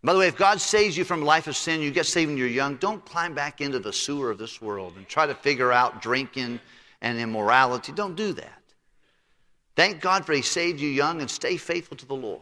By 0.02 0.14
the 0.14 0.20
way, 0.20 0.28
if 0.28 0.38
God 0.38 0.62
saves 0.62 0.98
you 0.98 1.04
from 1.04 1.24
a 1.24 1.26
life 1.26 1.48
of 1.48 1.58
sin, 1.58 1.82
you 1.82 1.92
get 1.92 2.06
saved 2.06 2.30
when 2.30 2.38
you're 2.38 2.48
young, 2.48 2.78
don't 2.78 3.04
climb 3.04 3.34
back 3.34 3.60
into 3.60 3.80
the 3.80 3.92
sewer 3.92 4.32
of 4.32 4.38
this 4.38 4.62
world 4.62 4.94
and 4.96 5.06
try 5.08 5.26
to 5.26 5.36
figure 5.36 5.74
out 5.74 6.02
drinking 6.02 6.60
and 7.02 7.20
immorality. 7.20 7.92
Don't 7.92 8.16
do 8.16 8.32
that. 8.34 8.62
Thank 9.76 10.00
God 10.00 10.26
for 10.26 10.34
He 10.34 10.42
saved 10.42 10.80
you 10.80 10.88
young 10.88 11.20
and 11.20 11.30
stay 11.30 11.58
faithful 11.58 11.98
to 11.98 12.06
the 12.06 12.16
Lord. 12.16 12.42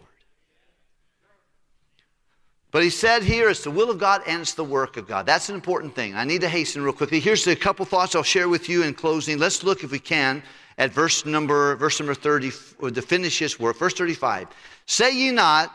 But 2.71 2.83
he 2.83 2.89
said 2.89 3.23
here 3.23 3.49
it's 3.49 3.63
the 3.63 3.71
will 3.71 3.89
of 3.89 3.97
God 3.97 4.21
and 4.27 4.41
it's 4.41 4.53
the 4.53 4.63
work 4.63 4.97
of 4.97 5.07
God. 5.07 5.25
That's 5.25 5.49
an 5.49 5.55
important 5.55 5.95
thing. 5.95 6.15
I 6.15 6.25
need 6.25 6.41
to 6.41 6.49
hasten 6.49 6.81
real 6.83 6.93
quickly. 6.93 7.19
Here's 7.19 7.47
a 7.47 7.55
couple 7.55 7.85
thoughts 7.85 8.13
I'll 8.13 8.23
share 8.23 8.49
with 8.49 8.67
you 8.67 8.83
in 8.83 8.93
closing. 8.93 9.39
Let's 9.39 9.63
look, 9.63 9.83
if 9.83 9.91
we 9.91 9.99
can, 9.99 10.43
at 10.77 10.91
verse 10.91 11.25
number 11.25 11.75
verse 11.75 11.99
number 11.99 12.13
30 12.13 12.51
to 12.93 13.01
finish 13.01 13.39
his 13.39 13.59
work 13.59 13.77
verse 13.77 13.93
35 13.93 14.47
say 14.85 15.15
ye 15.15 15.31
not 15.31 15.73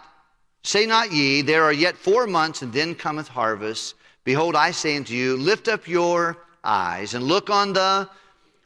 say 0.63 0.87
not 0.87 1.13
ye 1.13 1.43
there 1.43 1.65
are 1.65 1.73
yet 1.73 1.97
four 1.97 2.27
months 2.27 2.63
and 2.63 2.73
then 2.73 2.95
cometh 2.95 3.29
harvest. 3.29 3.95
Behold 4.25 4.55
i 4.55 4.71
say 4.71 4.97
unto 4.97 5.15
you 5.15 5.37
lift 5.37 5.69
up 5.69 5.89
your 5.89 6.39
eyes 6.65 7.15
and 7.15 7.25
look 7.25 7.51
on 7.51 7.73
the 7.73 8.09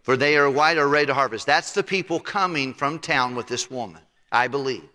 for 0.03 0.17
they 0.17 0.37
are 0.37 0.49
white 0.49 0.79
or 0.79 0.87
ready 0.87 1.07
to 1.07 1.15
harvest. 1.15 1.47
That's 1.47 1.73
the 1.73 1.83
people 1.83 2.21
coming 2.21 2.73
from 2.73 2.99
town 2.99 3.35
with 3.35 3.47
this 3.47 3.71
woman 3.71 4.03
i 4.31 4.49
believe. 4.49 4.89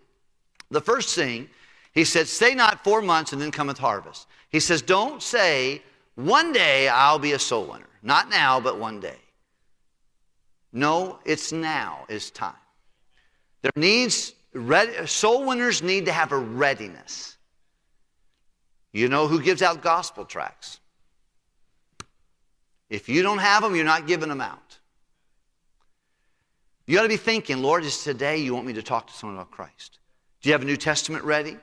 The 0.70 0.80
first 0.80 1.14
thing 1.14 1.48
he 1.92 2.04
said 2.04 2.28
say 2.28 2.54
not 2.54 2.84
four 2.84 3.02
months 3.02 3.32
and 3.32 3.42
then 3.42 3.50
cometh 3.50 3.78
harvest. 3.78 4.28
He 4.50 4.60
says 4.60 4.80
don't 4.80 5.20
say 5.22 5.82
one 6.14 6.52
day 6.52 6.88
i'll 6.88 7.18
be 7.18 7.32
a 7.32 7.38
soul 7.38 7.64
winner. 7.64 7.88
Not 8.04 8.30
now 8.30 8.60
but 8.60 8.78
one 8.78 9.00
day 9.00 9.16
no, 10.72 11.18
it's 11.24 11.52
now 11.52 12.06
is 12.08 12.30
time. 12.30 12.54
There 13.62 13.72
needs 13.76 14.32
soul 15.06 15.46
winners 15.46 15.82
need 15.82 16.06
to 16.06 16.12
have 16.12 16.32
a 16.32 16.38
readiness. 16.38 17.36
You 18.92 19.08
know 19.08 19.26
who 19.26 19.40
gives 19.40 19.62
out 19.62 19.82
gospel 19.82 20.24
tracts? 20.24 20.80
If 22.90 23.08
you 23.08 23.22
don't 23.22 23.38
have 23.38 23.62
them, 23.62 23.74
you're 23.74 23.84
not 23.84 24.06
giving 24.06 24.28
them 24.28 24.40
out. 24.42 24.78
You 26.86 26.96
got 26.96 27.04
to 27.04 27.08
be 27.08 27.16
thinking, 27.16 27.62
Lord, 27.62 27.84
is 27.84 28.02
today 28.02 28.38
you 28.38 28.54
want 28.54 28.66
me 28.66 28.74
to 28.74 28.82
talk 28.82 29.06
to 29.06 29.12
someone 29.14 29.38
about 29.38 29.50
Christ? 29.50 29.98
Do 30.42 30.48
you 30.48 30.52
have 30.52 30.62
a 30.62 30.66
New 30.66 30.76
Testament 30.76 31.24
ready? 31.24 31.56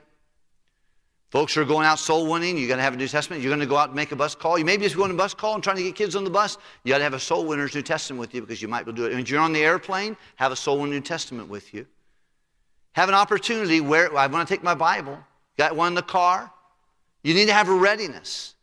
Folks 1.30 1.54
who 1.54 1.60
are 1.60 1.64
going 1.64 1.86
out 1.86 1.98
soul 1.98 2.26
winning. 2.26 2.58
You're 2.58 2.66
going 2.66 2.78
to 2.78 2.82
have 2.82 2.94
a 2.94 2.96
New 2.96 3.06
Testament. 3.06 3.40
You're 3.40 3.50
going 3.50 3.60
to 3.60 3.66
go 3.66 3.76
out 3.76 3.90
and 3.90 3.96
make 3.96 4.10
a 4.10 4.16
bus 4.16 4.34
call. 4.34 4.58
You 4.58 4.64
may 4.64 4.76
be 4.76 4.84
just 4.84 4.96
going 4.96 5.10
to 5.10 5.14
a 5.14 5.18
bus 5.18 5.32
call 5.32 5.54
and 5.54 5.62
trying 5.62 5.76
to 5.76 5.82
get 5.82 5.94
kids 5.94 6.16
on 6.16 6.24
the 6.24 6.30
bus. 6.30 6.58
You 6.82 6.92
got 6.92 6.98
to 6.98 7.04
have 7.04 7.14
a 7.14 7.20
soul 7.20 7.46
winner's 7.46 7.74
New 7.74 7.82
Testament 7.82 8.18
with 8.18 8.34
you 8.34 8.40
because 8.40 8.60
you 8.60 8.66
might 8.66 8.84
be 8.84 8.90
able 8.90 8.96
to 8.96 9.02
do 9.02 9.06
it. 9.06 9.12
And 9.12 9.20
if 9.20 9.30
you're 9.30 9.40
on 9.40 9.52
the 9.52 9.62
airplane, 9.62 10.16
have 10.36 10.50
a 10.50 10.56
soul 10.56 10.80
winner 10.80 10.94
New 10.94 11.00
Testament 11.00 11.48
with 11.48 11.72
you. 11.72 11.86
Have 12.92 13.08
an 13.08 13.14
opportunity 13.14 13.80
where 13.80 14.16
I 14.16 14.26
want 14.26 14.48
to 14.48 14.52
take 14.52 14.64
my 14.64 14.74
Bible. 14.74 15.18
Got 15.56 15.76
one 15.76 15.88
in 15.88 15.94
the 15.94 16.02
car. 16.02 16.50
You 17.22 17.34
need 17.34 17.46
to 17.46 17.52
have 17.52 17.68
a 17.68 17.74
readiness. 17.74 18.54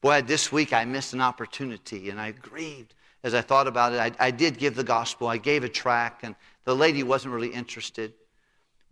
Boy, 0.00 0.22
this 0.22 0.50
week 0.50 0.72
I 0.72 0.84
missed 0.84 1.14
an 1.14 1.20
opportunity 1.20 2.10
and 2.10 2.20
I 2.20 2.32
grieved 2.32 2.94
as 3.22 3.34
I 3.34 3.42
thought 3.42 3.66
about 3.66 3.92
it. 3.92 4.00
I, 4.00 4.26
I 4.26 4.30
did 4.30 4.58
give 4.58 4.74
the 4.74 4.84
gospel. 4.84 5.26
I 5.26 5.36
gave 5.36 5.64
a 5.64 5.68
track, 5.68 6.20
and 6.22 6.34
the 6.64 6.74
lady 6.74 7.02
wasn't 7.02 7.34
really 7.34 7.48
interested. 7.48 8.14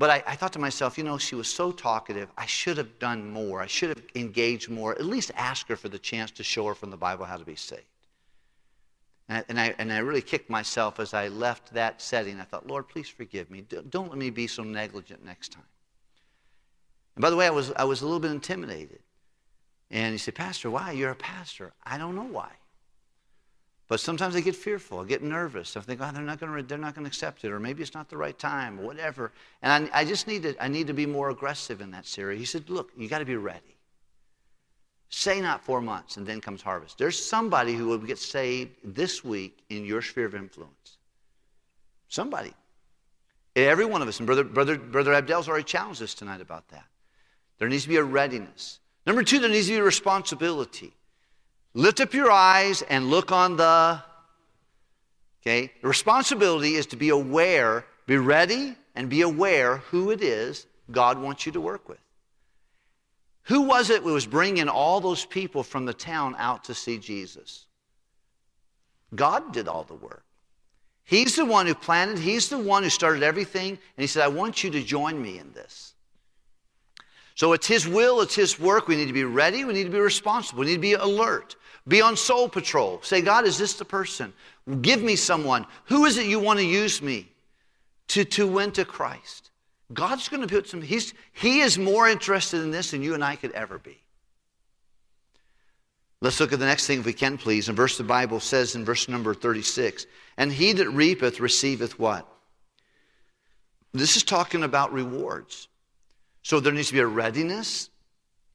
But 0.04 0.10
I, 0.10 0.32
I, 0.32 0.36
thought 0.36 0.52
to 0.52 0.58
myself, 0.58 0.98
you 0.98 1.04
know, 1.04 1.16
she 1.16 1.34
was 1.34 1.48
so 1.48 1.72
talkative. 1.72 2.28
I 2.36 2.44
should 2.44 2.76
have 2.76 2.98
done 2.98 3.30
more. 3.30 3.62
I 3.62 3.66
should 3.66 3.88
have 3.88 4.02
engaged 4.14 4.68
more. 4.68 4.92
At 4.92 5.06
least 5.06 5.30
ask 5.34 5.66
her 5.68 5.76
for 5.76 5.88
the 5.88 5.98
chance 5.98 6.30
to 6.32 6.42
show 6.42 6.66
her 6.66 6.74
from 6.74 6.90
the 6.90 6.96
Bible 6.98 7.24
how 7.24 7.38
to 7.38 7.44
be 7.46 7.56
saved. 7.56 7.86
And 9.30 9.38
I, 9.38 9.44
and 9.48 9.58
I, 9.58 9.74
and 9.78 9.90
I 9.90 10.00
really 10.00 10.20
kicked 10.20 10.50
myself 10.50 11.00
as 11.00 11.14
I 11.14 11.28
left 11.28 11.72
that 11.72 12.02
setting. 12.02 12.38
I 12.38 12.44
thought, 12.44 12.66
Lord, 12.66 12.86
please 12.86 13.08
forgive 13.08 13.50
me. 13.50 13.64
Don't 13.88 14.10
let 14.10 14.18
me 14.18 14.28
be 14.28 14.46
so 14.46 14.62
negligent 14.62 15.24
next 15.24 15.52
time. 15.52 15.64
And 17.16 17.22
by 17.22 17.30
the 17.30 17.36
way, 17.36 17.46
I 17.46 17.50
was, 17.50 17.72
I 17.72 17.84
was 17.84 18.02
a 18.02 18.04
little 18.04 18.20
bit 18.20 18.30
intimidated. 18.30 18.98
And 19.90 20.12
he 20.12 20.18
said, 20.18 20.34
Pastor, 20.34 20.70
why? 20.70 20.92
You're 20.92 21.12
a 21.12 21.16
pastor. 21.16 21.72
I 21.82 21.96
don't 21.96 22.14
know 22.14 22.24
why. 22.24 22.50
But 23.94 24.00
sometimes 24.00 24.34
I 24.34 24.40
get 24.40 24.56
fearful, 24.56 24.98
I 24.98 25.04
get 25.04 25.22
nervous. 25.22 25.76
I 25.76 25.80
think, 25.80 26.00
oh, 26.02 26.10
they're 26.12 26.20
not 26.20 26.40
going 26.40 26.66
to, 26.66 27.04
accept 27.06 27.44
it, 27.44 27.52
or 27.52 27.60
maybe 27.60 27.80
it's 27.80 27.94
not 27.94 28.08
the 28.08 28.16
right 28.16 28.36
time, 28.36 28.80
or 28.80 28.86
whatever. 28.86 29.30
And 29.62 29.88
I, 29.94 30.00
I 30.00 30.04
just 30.04 30.26
need 30.26 30.42
to, 30.42 30.56
I 30.60 30.66
need 30.66 30.88
to 30.88 30.92
be 30.92 31.06
more 31.06 31.30
aggressive 31.30 31.80
in 31.80 31.92
that 31.92 32.04
series. 32.04 32.40
He 32.40 32.44
said, 32.44 32.68
look, 32.68 32.90
you 32.96 33.08
got 33.08 33.20
to 33.20 33.24
be 33.24 33.36
ready. 33.36 33.76
Say 35.10 35.40
not 35.40 35.62
four 35.62 35.80
months, 35.80 36.16
and 36.16 36.26
then 36.26 36.40
comes 36.40 36.60
harvest. 36.60 36.98
There's 36.98 37.16
somebody 37.16 37.74
who 37.74 37.86
will 37.86 37.98
get 37.98 38.18
saved 38.18 38.72
this 38.82 39.22
week 39.22 39.62
in 39.70 39.84
your 39.84 40.02
sphere 40.02 40.26
of 40.26 40.34
influence. 40.34 40.96
Somebody. 42.08 42.52
Every 43.54 43.84
one 43.84 44.02
of 44.02 44.08
us, 44.08 44.18
and 44.18 44.26
Brother, 44.26 44.42
Brother, 44.42 44.76
Brother 44.76 45.12
Abdel's 45.12 45.48
already 45.48 45.62
challenged 45.62 46.02
us 46.02 46.14
tonight 46.14 46.40
about 46.40 46.66
that. 46.70 46.86
There 47.58 47.68
needs 47.68 47.84
to 47.84 47.90
be 47.90 47.98
a 47.98 48.02
readiness. 48.02 48.80
Number 49.06 49.22
two, 49.22 49.38
there 49.38 49.50
needs 49.50 49.68
to 49.68 49.74
be 49.74 49.78
a 49.78 49.84
responsibility. 49.84 50.92
Lift 51.74 52.00
up 52.00 52.14
your 52.14 52.30
eyes 52.30 52.82
and 52.82 53.10
look 53.10 53.32
on 53.32 53.56
the. 53.56 54.02
Okay? 55.42 55.72
The 55.82 55.88
responsibility 55.88 56.74
is 56.74 56.86
to 56.86 56.96
be 56.96 57.10
aware, 57.10 57.84
be 58.06 58.16
ready, 58.16 58.76
and 58.94 59.08
be 59.08 59.22
aware 59.22 59.78
who 59.78 60.10
it 60.10 60.22
is 60.22 60.66
God 60.90 61.18
wants 61.18 61.46
you 61.46 61.52
to 61.52 61.60
work 61.60 61.88
with. 61.88 61.98
Who 63.44 63.62
was 63.62 63.90
it 63.90 64.02
who 64.02 64.14
was 64.14 64.26
bringing 64.26 64.68
all 64.68 65.00
those 65.00 65.26
people 65.26 65.62
from 65.62 65.84
the 65.84 65.92
town 65.92 66.34
out 66.38 66.64
to 66.64 66.74
see 66.74 66.98
Jesus? 66.98 67.66
God 69.14 69.52
did 69.52 69.68
all 69.68 69.84
the 69.84 69.94
work. 69.94 70.24
He's 71.04 71.36
the 71.36 71.44
one 71.44 71.66
who 71.66 71.74
planted, 71.74 72.18
He's 72.18 72.48
the 72.48 72.58
one 72.58 72.82
who 72.82 72.88
started 72.88 73.22
everything, 73.22 73.70
and 73.70 73.78
He 73.98 74.06
said, 74.06 74.22
I 74.22 74.28
want 74.28 74.64
you 74.64 74.70
to 74.70 74.82
join 74.82 75.20
me 75.20 75.38
in 75.38 75.52
this. 75.52 75.92
So 77.34 77.52
it's 77.52 77.66
His 77.66 77.86
will, 77.86 78.22
it's 78.22 78.34
His 78.34 78.58
work. 78.58 78.88
We 78.88 78.96
need 78.96 79.08
to 79.08 79.12
be 79.12 79.24
ready, 79.24 79.64
we 79.64 79.74
need 79.74 79.84
to 79.84 79.90
be 79.90 79.98
responsible, 79.98 80.60
we 80.60 80.66
need 80.66 80.76
to 80.76 80.80
be 80.80 80.94
alert. 80.94 81.56
Be 81.86 82.00
on 82.00 82.16
soul 82.16 82.48
patrol. 82.48 83.00
Say, 83.02 83.20
God, 83.20 83.44
is 83.46 83.58
this 83.58 83.74
the 83.74 83.84
person? 83.84 84.32
Give 84.80 85.02
me 85.02 85.16
someone. 85.16 85.66
Who 85.86 86.06
is 86.06 86.16
it 86.16 86.26
you 86.26 86.40
want 86.40 86.58
to 86.58 86.64
use 86.64 87.02
me 87.02 87.28
to, 88.08 88.24
to 88.24 88.46
win 88.46 88.72
to 88.72 88.84
Christ? 88.84 89.50
God's 89.92 90.28
going 90.28 90.40
to 90.40 90.48
put 90.48 90.66
some, 90.66 90.80
he's, 90.80 91.12
He 91.32 91.60
is 91.60 91.78
more 91.78 92.08
interested 92.08 92.62
in 92.62 92.70
this 92.70 92.92
than 92.92 93.02
you 93.02 93.14
and 93.14 93.22
I 93.22 93.36
could 93.36 93.52
ever 93.52 93.78
be. 93.78 93.98
Let's 96.22 96.40
look 96.40 96.54
at 96.54 96.58
the 96.58 96.64
next 96.64 96.86
thing, 96.86 97.00
if 97.00 97.04
we 97.04 97.12
can, 97.12 97.36
please. 97.36 97.68
In 97.68 97.76
verse 97.76 97.98
the 97.98 98.04
Bible 98.04 98.40
says 98.40 98.74
in 98.74 98.84
verse 98.84 99.10
number 99.10 99.34
36, 99.34 100.06
and 100.38 100.50
he 100.50 100.72
that 100.72 100.88
reapeth 100.88 101.38
receiveth 101.38 101.98
what? 101.98 102.26
This 103.92 104.16
is 104.16 104.22
talking 104.22 104.62
about 104.62 104.90
rewards. 104.92 105.68
So 106.42 106.60
there 106.60 106.72
needs 106.72 106.88
to 106.88 106.94
be 106.94 107.00
a 107.00 107.06
readiness 107.06 107.90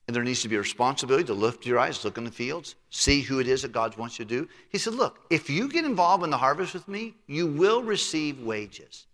and 0.09 0.15
there 0.15 0.23
needs 0.23 0.41
to 0.41 0.49
be 0.49 0.55
a 0.55 0.59
responsibility 0.59 1.23
to 1.25 1.35
lift 1.35 1.67
your 1.67 1.77
eyes, 1.77 2.03
look 2.03 2.17
in 2.17 2.23
the 2.23 2.31
fields, 2.31 2.73
see 2.89 3.21
who 3.21 3.37
it 3.37 3.47
is 3.47 3.61
that 3.61 3.71
God 3.71 3.95
wants 3.95 4.17
you 4.17 4.25
to 4.25 4.39
do. 4.39 4.49
He 4.69 4.79
said, 4.79 4.95
Look, 4.95 5.19
if 5.29 5.51
you 5.51 5.69
get 5.69 5.85
involved 5.85 6.23
in 6.23 6.31
the 6.31 6.37
harvest 6.37 6.73
with 6.73 6.87
me, 6.87 7.13
you 7.27 7.45
will 7.45 7.83
receive 7.83 8.41
wages. 8.41 9.05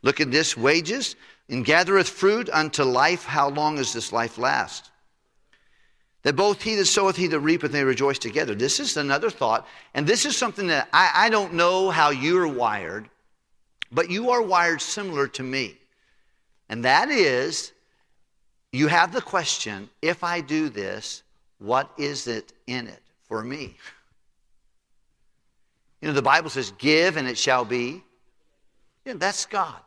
Look 0.00 0.22
at 0.22 0.30
this 0.30 0.56
wages, 0.56 1.16
and 1.50 1.62
gathereth 1.62 2.08
fruit 2.08 2.48
unto 2.50 2.84
life. 2.84 3.26
How 3.26 3.50
long 3.50 3.76
does 3.76 3.92
this 3.92 4.14
life 4.14 4.38
last? 4.38 4.90
That 6.22 6.36
both 6.36 6.62
he 6.62 6.74
that 6.76 6.86
soweth, 6.86 7.16
he 7.16 7.26
that 7.26 7.40
reapeth, 7.40 7.74
may 7.74 7.84
rejoice 7.84 8.18
together. 8.18 8.54
This 8.54 8.80
is 8.80 8.96
another 8.96 9.28
thought, 9.28 9.68
and 9.92 10.06
this 10.06 10.24
is 10.24 10.38
something 10.38 10.68
that 10.68 10.88
I, 10.90 11.10
I 11.14 11.28
don't 11.28 11.52
know 11.52 11.90
how 11.90 12.08
you're 12.08 12.48
wired, 12.48 13.10
but 13.92 14.08
you 14.08 14.30
are 14.30 14.40
wired 14.40 14.80
similar 14.80 15.28
to 15.28 15.42
me. 15.42 15.76
And 16.70 16.86
that 16.86 17.10
is 17.10 17.73
you 18.76 18.88
have 18.88 19.12
the 19.12 19.20
question 19.20 19.88
if 20.02 20.24
I 20.24 20.40
do 20.40 20.68
this, 20.68 21.22
what 21.58 21.90
is 21.96 22.26
it 22.26 22.52
in 22.66 22.88
it 22.88 23.02
for 23.22 23.42
me? 23.42 23.76
You 26.00 26.08
know, 26.08 26.14
the 26.14 26.22
Bible 26.22 26.50
says, 26.50 26.72
give 26.78 27.16
and 27.16 27.28
it 27.28 27.38
shall 27.38 27.64
be. 27.64 28.02
Yeah, 29.04 29.14
that's 29.14 29.46
God. 29.46 29.80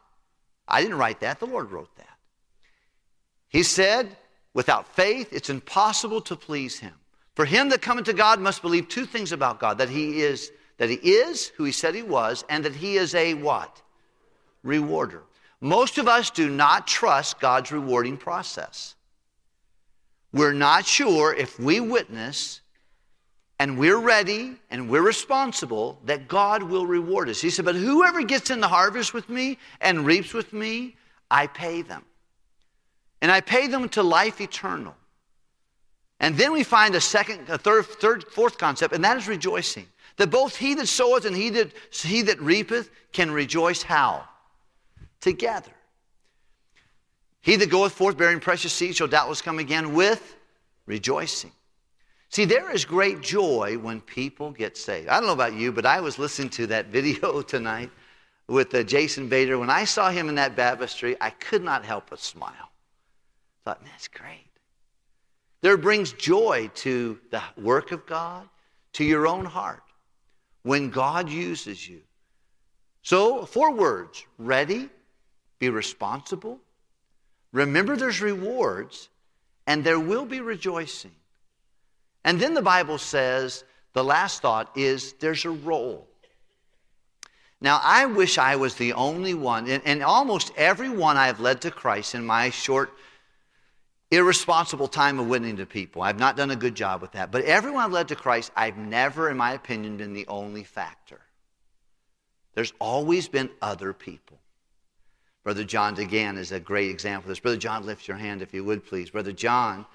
I 0.68 0.82
didn't 0.82 0.98
write 0.98 1.20
that, 1.20 1.40
the 1.40 1.46
Lord 1.46 1.72
wrote 1.72 1.96
that. 1.98 2.18
He 3.50 3.64
said, 3.64 4.16
without 4.54 4.88
faith, 4.88 5.32
it's 5.32 5.50
impossible 5.50 6.22
to 6.22 6.36
please 6.36 6.80
him. 6.80 6.94
For 7.36 7.46
him 7.46 7.70
that 7.70 7.82
cometh 7.82 8.06
to 8.06 8.14
God 8.14 8.40
must 8.40 8.62
believe 8.62 8.88
two 8.88 9.06
things 9.06 9.32
about 9.32 9.60
God 9.60 9.78
that 9.78 9.90
he 9.90 10.22
is, 10.22 10.52
that 10.78 10.90
he 10.90 10.96
is 10.96 11.48
who 11.50 11.64
he 11.64 11.72
said 11.72 11.94
he 11.94 12.04
was, 12.04 12.44
and 12.50 12.66
that 12.66 12.76
he 12.76 12.98
is 12.98 13.14
a 13.16 13.36
what? 13.36 13.82
Rewarder. 14.64 15.24
Most 15.60 15.98
of 15.98 16.08
us 16.08 16.30
do 16.30 16.50
not 16.50 16.88
trust 16.88 17.40
God's 17.40 17.72
rewarding 17.72 18.18
process. 18.18 18.96
We're 20.32 20.54
not 20.54 20.86
sure 20.86 21.34
if 21.34 21.60
we 21.60 21.80
witness 21.80 22.62
and 23.60 23.78
we're 23.78 23.98
ready 23.98 24.56
and 24.70 24.90
we're 24.90 25.02
responsible 25.02 26.00
that 26.06 26.28
God 26.28 26.62
will 26.62 26.86
reward 26.86 27.28
us. 27.30 27.42
He 27.42 27.50
said, 27.50 27.66
But 27.66 27.76
whoever 27.76 28.22
gets 28.24 28.52
in 28.52 28.60
the 28.60 28.68
harvest 28.68 29.14
with 29.14 29.30
me 29.30 29.58
and 29.82 30.06
reaps 30.06 30.34
with 30.34 30.54
me, 30.54 30.96
I 31.32 31.48
pay 31.48 31.82
them. 31.82 32.04
And 33.22 33.32
I 33.32 33.42
pay 33.42 33.68
them 33.68 33.90
to 33.90 34.04
life 34.04 34.42
eternal. 34.42 34.96
And 36.20 36.38
then 36.38 36.52
we 36.52 36.64
find 36.64 36.94
a 36.94 37.02
second, 37.02 37.50
a 37.50 37.58
third, 37.58 37.86
third, 37.86 38.26
fourth 38.32 38.58
concept, 38.58 38.94
and 38.94 39.04
that 39.04 39.18
is 39.18 39.28
rejoicing. 39.28 39.88
That 40.18 40.30
both 40.30 40.56
he 40.56 40.74
that 40.76 40.88
soweth 40.88 41.26
and 41.26 41.36
he 41.36 41.50
that, 41.52 41.72
he 41.92 42.24
that 42.24 42.40
reapeth 42.40 42.90
can 43.12 43.32
rejoice 43.32 43.82
how? 43.82 44.28
Together. 45.28 45.72
He 47.42 47.58
that 47.58 47.70
goeth 47.70 47.92
forth 47.92 48.18
bearing 48.18 48.40
precious 48.40 48.72
seed 48.72 48.96
shall 48.96 49.08
doubtless 49.08 49.42
come 49.42 49.60
again 49.60 49.94
with 49.94 50.36
rejoicing. 50.86 51.52
See, 52.30 52.46
there 52.46 52.72
is 52.72 52.86
great 52.86 53.22
joy 53.22 53.78
when 53.78 54.02
people 54.02 54.52
get 54.52 54.78
saved. 54.78 55.10
I 55.10 55.18
don't 55.18 55.28
know 55.28 55.34
about 55.34 55.54
you, 55.54 55.72
but 55.72 55.86
I 55.86 56.00
was 56.00 56.18
listening 56.18 56.50
to 56.52 56.68
that 56.68 56.88
video 56.88 57.42
tonight 57.56 57.90
with 58.48 58.74
uh, 58.74 58.84
Jason 58.84 59.28
Bader. 59.28 59.58
When 59.60 59.70
I 59.70 59.84
saw 59.84 60.10
him 60.10 60.30
in 60.30 60.36
that 60.36 60.56
baptistry, 60.56 61.18
I 61.20 61.30
could 61.30 61.64
not 61.64 61.84
help 61.84 62.10
but 62.10 62.20
smile. 62.20 62.52
I 62.52 63.60
thought, 63.66 63.82
man, 63.82 63.92
that's 63.94 64.08
great. 64.08 64.48
There 65.62 65.78
brings 65.78 66.14
joy 66.14 66.70
to 66.76 67.20
the 67.32 67.42
work 67.58 67.92
of 67.92 68.06
God, 68.06 68.48
to 68.94 69.04
your 69.04 69.28
own 69.28 69.44
heart, 69.44 69.84
when 70.64 70.90
God 70.90 71.30
uses 71.30 71.88
you. 71.88 72.02
So, 73.04 73.46
four 73.46 73.74
words 73.74 74.26
ready, 74.38 74.90
be 75.60 75.70
responsible. 75.70 76.60
Remember, 77.52 77.96
there's 77.96 78.22
rewards, 78.22 79.10
and 79.66 79.84
there 79.84 80.00
will 80.00 80.26
be 80.26 80.42
rejoicing. 80.42 81.12
And 82.24 82.40
then 82.40 82.54
the 82.54 82.62
Bible 82.62 82.98
says 82.98 83.64
the 83.94 84.04
last 84.04 84.42
thought 84.42 84.78
is 84.78 85.14
there's 85.14 85.46
a 85.46 85.50
role. 85.50 86.08
Now, 87.60 87.80
I 87.84 88.06
wish 88.06 88.38
I 88.38 88.58
was 88.58 88.76
the 88.76 88.94
only 88.94 89.34
one, 89.34 89.68
and, 89.68 89.82
and 89.86 90.04
almost 90.04 90.52
everyone 90.56 91.18
I've 91.18 91.40
led 91.40 91.62
to 91.62 91.72
Christ 91.72 92.14
in 92.14 92.24
my 92.24 92.52
short, 92.52 92.92
irresponsible 94.12 94.88
time 94.88 95.20
of 95.20 95.28
witnessing 95.28 95.58
to 95.58 95.66
people. 95.66 96.04
I've 96.04 96.20
not 96.20 96.38
done 96.38 96.52
a 96.52 96.56
good 96.56 96.76
job 96.76 97.02
with 97.02 97.14
that. 97.14 97.32
But 97.32 97.46
everyone 97.46 97.86
I've 97.86 97.92
led 97.92 98.10
to 98.10 98.16
Christ, 98.16 98.52
I've 98.56 98.78
never, 98.78 99.32
in 99.32 99.38
my 99.38 99.54
opinion, 99.54 99.98
been 99.98 100.14
the 100.14 100.28
only 100.28 100.64
factor. 100.64 101.20
There's 102.54 102.74
always 102.80 103.28
been 103.28 103.50
other 103.62 103.94
people. 103.94 104.40
Brother 105.48 105.64
John 105.64 105.96
DeGan 105.96 106.38
is 106.38 106.52
a 106.52 106.60
great 106.60 106.92
example 106.92 107.28
of 107.28 107.30
this. 107.30 107.40
Brother 107.40 107.56
John, 107.56 107.86
lift 107.86 108.06
your 108.06 108.18
hand 108.18 108.42
if 108.42 108.54
you 108.54 108.66
would, 108.66 108.86
please. 108.86 109.12
Brother 109.12 109.32
John, 109.32 109.86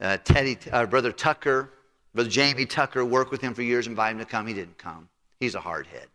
uh, 0.00 0.18
Teddy, 0.18 0.56
uh, 0.70 0.86
Brother 0.86 1.10
Tucker, 1.10 1.72
Brother 2.14 2.30
Jamie 2.30 2.64
Tucker 2.64 3.04
worked 3.04 3.32
with 3.32 3.40
him 3.40 3.54
for 3.54 3.62
years, 3.62 3.88
invited 3.88 4.20
him 4.20 4.24
to 4.24 4.30
come. 4.30 4.46
He 4.46 4.54
didn't 4.54 4.78
come. 4.78 5.08
He's 5.40 5.56
a 5.56 5.60
hard 5.60 5.88
head. 5.88 6.06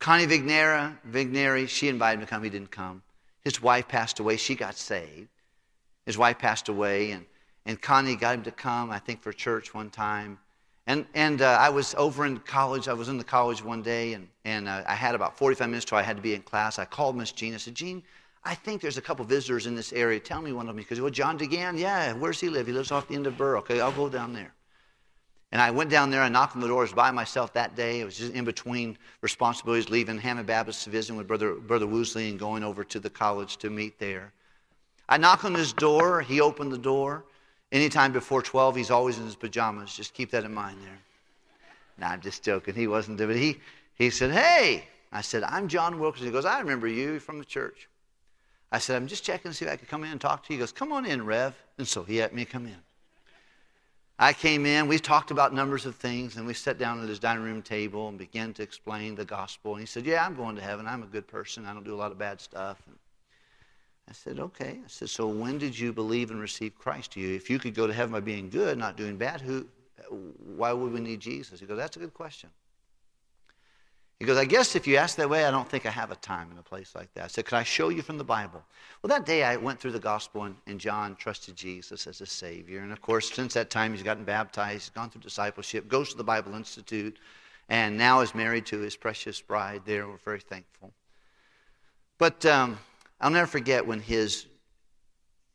Connie 0.00 0.26
Vignera, 0.26 0.98
Vigneri, 1.08 1.68
she 1.68 1.86
invited 1.86 2.18
him 2.18 2.26
to 2.26 2.30
come. 2.30 2.42
He 2.42 2.50
didn't 2.50 2.72
come. 2.72 3.00
His 3.44 3.62
wife 3.62 3.86
passed 3.86 4.18
away. 4.18 4.36
She 4.36 4.56
got 4.56 4.74
saved. 4.74 5.28
His 6.06 6.18
wife 6.18 6.40
passed 6.40 6.68
away, 6.68 7.12
and, 7.12 7.26
and 7.64 7.80
Connie 7.80 8.16
got 8.16 8.34
him 8.34 8.42
to 8.42 8.50
come, 8.50 8.90
I 8.90 8.98
think, 8.98 9.22
for 9.22 9.32
church 9.32 9.72
one 9.72 9.90
time. 9.90 10.40
And, 10.86 11.06
and 11.14 11.40
uh, 11.40 11.56
I 11.60 11.70
was 11.70 11.94
over 11.96 12.26
in 12.26 12.38
college. 12.40 12.88
I 12.88 12.92
was 12.92 13.08
in 13.08 13.16
the 13.16 13.24
college 13.24 13.64
one 13.64 13.80
day, 13.80 14.12
and, 14.12 14.28
and 14.44 14.68
uh, 14.68 14.82
I 14.86 14.94
had 14.94 15.14
about 15.14 15.36
45 15.38 15.68
minutes 15.68 15.86
till 15.86 15.96
I 15.96 16.02
had 16.02 16.16
to 16.16 16.22
be 16.22 16.34
in 16.34 16.42
class. 16.42 16.78
I 16.78 16.84
called 16.84 17.16
Miss 17.16 17.32
Jean. 17.32 17.54
I 17.54 17.56
said, 17.56 17.74
Jean, 17.74 18.02
I 18.44 18.54
think 18.54 18.82
there's 18.82 18.98
a 18.98 19.02
couple 19.02 19.24
visitors 19.24 19.66
in 19.66 19.74
this 19.74 19.94
area. 19.94 20.20
Tell 20.20 20.42
me 20.42 20.52
one 20.52 20.68
of 20.68 20.74
them. 20.74 20.76
Because, 20.76 21.00
well, 21.00 21.10
John 21.10 21.38
DeGan, 21.38 21.78
yeah, 21.78 22.12
where's 22.12 22.38
he 22.38 22.50
live? 22.50 22.66
He 22.66 22.74
lives 22.74 22.92
off 22.92 23.08
the 23.08 23.14
end 23.14 23.26
of 23.26 23.38
Burr. 23.38 23.56
Okay, 23.58 23.80
I'll 23.80 23.92
go 23.92 24.10
down 24.10 24.34
there. 24.34 24.52
And 25.52 25.62
I 25.62 25.70
went 25.70 25.88
down 25.88 26.10
there. 26.10 26.20
I 26.20 26.28
knocked 26.28 26.56
on 26.56 26.60
the 26.60 26.68
doors 26.68 26.92
by 26.92 27.10
myself 27.10 27.52
that 27.54 27.76
day. 27.76 28.00
It 28.00 28.04
was 28.04 28.18
just 28.18 28.34
in 28.34 28.44
between 28.44 28.98
responsibilities, 29.22 29.88
leaving 29.88 30.18
Hammond 30.18 30.48
Baptist 30.48 30.84
to 30.84 30.90
visit 30.90 31.14
with 31.14 31.28
Brother, 31.28 31.54
Brother 31.54 31.86
Woosley 31.86 32.28
and 32.28 32.38
going 32.38 32.62
over 32.62 32.84
to 32.84 33.00
the 33.00 33.08
college 33.08 33.56
to 33.58 33.70
meet 33.70 33.98
there. 33.98 34.32
I 35.08 35.16
knock 35.16 35.44
on 35.44 35.54
his 35.54 35.72
door. 35.72 36.20
He 36.20 36.40
opened 36.40 36.72
the 36.72 36.78
door. 36.78 37.24
Anytime 37.74 38.12
before 38.12 38.40
12, 38.40 38.76
he's 38.76 38.92
always 38.92 39.18
in 39.18 39.24
his 39.24 39.34
pajamas. 39.34 39.92
Just 39.92 40.14
keep 40.14 40.30
that 40.30 40.44
in 40.44 40.54
mind 40.54 40.78
there. 40.80 40.98
No, 41.98 42.06
I'm 42.06 42.20
just 42.20 42.44
joking. 42.44 42.72
He 42.72 42.86
wasn't, 42.86 43.18
but 43.18 43.34
he, 43.34 43.56
he 43.96 44.10
said, 44.10 44.30
Hey, 44.30 44.84
I 45.10 45.22
said, 45.22 45.42
I'm 45.42 45.66
John 45.66 45.98
Wilkerson. 45.98 46.26
He 46.26 46.32
goes, 46.32 46.44
I 46.44 46.60
remember 46.60 46.86
you 46.86 47.18
from 47.18 47.40
the 47.40 47.44
church. 47.44 47.88
I 48.70 48.78
said, 48.78 48.94
I'm 48.94 49.08
just 49.08 49.24
checking 49.24 49.50
to 49.50 49.56
see 49.56 49.64
if 49.64 49.72
I 49.72 49.76
could 49.76 49.88
come 49.88 50.04
in 50.04 50.12
and 50.12 50.20
talk 50.20 50.44
to 50.44 50.52
you. 50.52 50.58
He 50.58 50.60
goes, 50.60 50.70
Come 50.70 50.92
on 50.92 51.04
in, 51.04 51.26
Rev. 51.26 51.52
And 51.76 51.86
so 51.86 52.04
he 52.04 52.20
let 52.20 52.32
me 52.32 52.44
come 52.44 52.66
in. 52.66 52.76
I 54.20 54.32
came 54.32 54.66
in, 54.66 54.86
we 54.86 55.00
talked 55.00 55.32
about 55.32 55.52
numbers 55.52 55.84
of 55.84 55.96
things, 55.96 56.36
and 56.36 56.46
we 56.46 56.54
sat 56.54 56.78
down 56.78 57.02
at 57.02 57.08
his 57.08 57.18
dining 57.18 57.42
room 57.42 57.60
table 57.60 58.08
and 58.08 58.16
began 58.16 58.54
to 58.54 58.62
explain 58.62 59.16
the 59.16 59.24
gospel. 59.24 59.72
And 59.72 59.80
he 59.80 59.86
said, 59.86 60.06
Yeah, 60.06 60.24
I'm 60.24 60.36
going 60.36 60.54
to 60.54 60.62
heaven. 60.62 60.86
I'm 60.86 61.02
a 61.02 61.06
good 61.06 61.26
person. 61.26 61.66
I 61.66 61.74
don't 61.74 61.82
do 61.82 61.94
a 61.94 61.96
lot 61.96 62.12
of 62.12 62.18
bad 62.18 62.40
stuff. 62.40 62.80
And 62.86 62.96
I 64.08 64.12
said, 64.12 64.38
okay. 64.38 64.80
I 64.84 64.88
said, 64.88 65.08
so 65.08 65.26
when 65.26 65.58
did 65.58 65.78
you 65.78 65.92
believe 65.92 66.30
and 66.30 66.40
receive 66.40 66.76
Christ 66.78 67.16
you? 67.16 67.34
If 67.34 67.48
you 67.48 67.58
could 67.58 67.74
go 67.74 67.86
to 67.86 67.92
heaven 67.92 68.12
by 68.12 68.20
being 68.20 68.50
good, 68.50 68.76
not 68.78 68.96
doing 68.96 69.16
bad, 69.16 69.40
who, 69.40 69.66
why 70.10 70.72
would 70.72 70.92
we 70.92 71.00
need 71.00 71.20
Jesus? 71.20 71.60
He 71.60 71.66
goes, 71.66 71.78
that's 71.78 71.96
a 71.96 72.00
good 72.00 72.14
question. 72.14 72.50
He 74.20 74.26
goes, 74.26 74.36
I 74.36 74.44
guess 74.44 74.76
if 74.76 74.86
you 74.86 74.96
ask 74.96 75.16
that 75.16 75.28
way, 75.28 75.44
I 75.44 75.50
don't 75.50 75.68
think 75.68 75.86
I 75.86 75.90
have 75.90 76.12
a 76.12 76.16
time 76.16 76.50
in 76.52 76.58
a 76.58 76.62
place 76.62 76.94
like 76.94 77.12
that. 77.14 77.24
I 77.24 77.26
said, 77.26 77.46
Can 77.46 77.58
I 77.58 77.64
show 77.64 77.88
you 77.88 78.00
from 78.00 78.16
the 78.16 78.24
Bible? 78.24 78.62
Well, 79.02 79.08
that 79.08 79.26
day 79.26 79.42
I 79.42 79.56
went 79.56 79.80
through 79.80 79.90
the 79.90 79.98
gospel 79.98 80.44
and, 80.44 80.54
and 80.66 80.78
John 80.78 81.16
trusted 81.16 81.56
Jesus 81.56 82.06
as 82.06 82.20
a 82.20 82.26
Savior. 82.26 82.80
And 82.80 82.92
of 82.92 83.02
course, 83.02 83.32
since 83.32 83.54
that 83.54 83.70
time, 83.70 83.92
he's 83.92 84.04
gotten 84.04 84.24
baptized, 84.24 84.84
he's 84.84 84.88
gone 84.90 85.10
through 85.10 85.22
discipleship, 85.22 85.88
goes 85.88 86.10
to 86.10 86.16
the 86.16 86.24
Bible 86.24 86.54
Institute, 86.54 87.18
and 87.68 87.98
now 87.98 88.20
is 88.20 88.34
married 88.34 88.66
to 88.66 88.78
his 88.78 88.96
precious 88.96 89.40
bride 89.40 89.82
there. 89.84 90.06
We're 90.06 90.16
very 90.18 90.40
thankful. 90.40 90.92
But 92.16 92.46
um, 92.46 92.78
I'll 93.24 93.30
never 93.30 93.46
forget 93.46 93.86
when 93.86 94.00
his, 94.00 94.44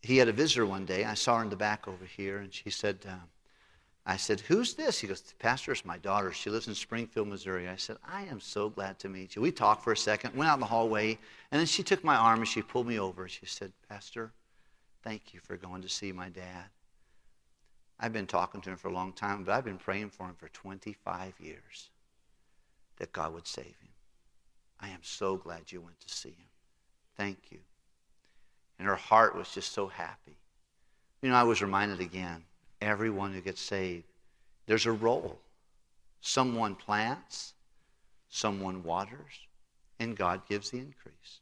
he 0.01 0.17
had 0.17 0.27
a 0.27 0.31
visitor 0.31 0.65
one 0.65 0.85
day. 0.85 1.05
I 1.05 1.13
saw 1.13 1.37
her 1.37 1.43
in 1.43 1.51
the 1.51 1.55
back 1.55 1.87
over 1.87 2.03
here, 2.03 2.39
and 2.39 2.51
she 2.51 2.71
said, 2.71 2.97
uh, 3.07 3.11
I 4.07 4.17
said, 4.17 4.39
Who's 4.39 4.73
this? 4.73 4.97
He 4.97 5.05
goes, 5.05 5.21
Pastor, 5.37 5.73
it's 5.73 5.85
my 5.85 5.99
daughter. 5.99 6.31
She 6.31 6.49
lives 6.49 6.67
in 6.67 6.73
Springfield, 6.73 7.27
Missouri. 7.27 7.69
I 7.69 7.75
said, 7.75 7.97
I 8.03 8.23
am 8.23 8.39
so 8.39 8.69
glad 8.69 8.97
to 8.99 9.07
meet 9.07 9.35
you. 9.35 9.43
We 9.43 9.51
talked 9.51 9.83
for 9.83 9.93
a 9.93 9.97
second, 9.97 10.35
went 10.35 10.49
out 10.49 10.55
in 10.55 10.61
the 10.61 10.65
hallway, 10.65 11.19
and 11.51 11.59
then 11.59 11.67
she 11.67 11.83
took 11.83 12.03
my 12.03 12.15
arm 12.15 12.39
and 12.39 12.47
she 12.47 12.63
pulled 12.63 12.87
me 12.87 12.97
over. 12.97 13.27
She 13.27 13.45
said, 13.45 13.71
Pastor, 13.87 14.31
thank 15.03 15.35
you 15.35 15.39
for 15.39 15.55
going 15.55 15.83
to 15.83 15.89
see 15.89 16.11
my 16.11 16.29
dad. 16.29 16.65
I've 17.99 18.13
been 18.13 18.25
talking 18.25 18.61
to 18.61 18.71
him 18.71 18.77
for 18.77 18.87
a 18.87 18.93
long 18.93 19.13
time, 19.13 19.43
but 19.43 19.53
I've 19.53 19.63
been 19.65 19.77
praying 19.77 20.09
for 20.09 20.25
him 20.25 20.33
for 20.39 20.49
25 20.49 21.35
years 21.39 21.91
that 22.97 23.13
God 23.13 23.31
would 23.35 23.45
save 23.45 23.65
him. 23.65 23.93
I 24.79 24.89
am 24.89 25.01
so 25.03 25.37
glad 25.37 25.71
you 25.71 25.81
went 25.81 25.99
to 25.99 26.09
see 26.09 26.29
him. 26.29 26.48
Thank 27.19 27.37
you. 27.51 27.59
And 28.79 28.87
her 28.87 28.95
heart 28.95 29.35
was 29.35 29.49
just 29.53 29.73
so 29.73 29.87
happy. 29.87 30.37
You 31.21 31.29
know, 31.29 31.35
I 31.35 31.43
was 31.43 31.61
reminded 31.61 31.99
again 31.99 32.43
everyone 32.81 33.33
who 33.33 33.41
gets 33.41 33.61
saved, 33.61 34.05
there's 34.65 34.85
a 34.85 34.91
role. 34.91 35.37
Someone 36.21 36.75
plants, 36.75 37.53
someone 38.29 38.83
waters, 38.83 39.47
and 39.99 40.17
God 40.17 40.41
gives 40.47 40.71
the 40.71 40.77
increase. 40.77 41.41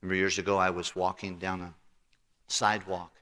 Remember 0.00 0.14
years 0.14 0.38
ago, 0.38 0.56
I 0.56 0.70
was 0.70 0.96
walking 0.96 1.38
down 1.38 1.60
a 1.60 1.74
sidewalk 2.46 3.16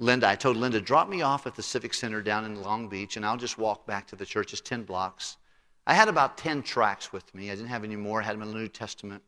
Linda, 0.00 0.26
I 0.26 0.34
told 0.34 0.56
Linda, 0.56 0.80
drop 0.80 1.10
me 1.10 1.20
off 1.20 1.46
at 1.46 1.54
the 1.54 1.62
Civic 1.62 1.92
Center 1.92 2.22
down 2.22 2.46
in 2.46 2.62
Long 2.62 2.88
Beach, 2.88 3.18
and 3.18 3.26
I'll 3.26 3.36
just 3.36 3.58
walk 3.58 3.86
back 3.86 4.06
to 4.06 4.16
the 4.16 4.24
church. 4.24 4.54
It's 4.54 4.62
10 4.62 4.84
blocks. 4.84 5.36
I 5.86 5.92
had 5.92 6.08
about 6.08 6.38
10 6.38 6.62
tracts 6.62 7.12
with 7.12 7.34
me. 7.34 7.50
I 7.50 7.54
didn't 7.54 7.68
have 7.68 7.84
any 7.84 7.96
more. 7.96 8.22
I 8.22 8.24
had 8.24 8.34
them 8.34 8.42
in 8.42 8.48
the 8.48 8.54
New 8.54 8.68
Testament. 8.68 9.22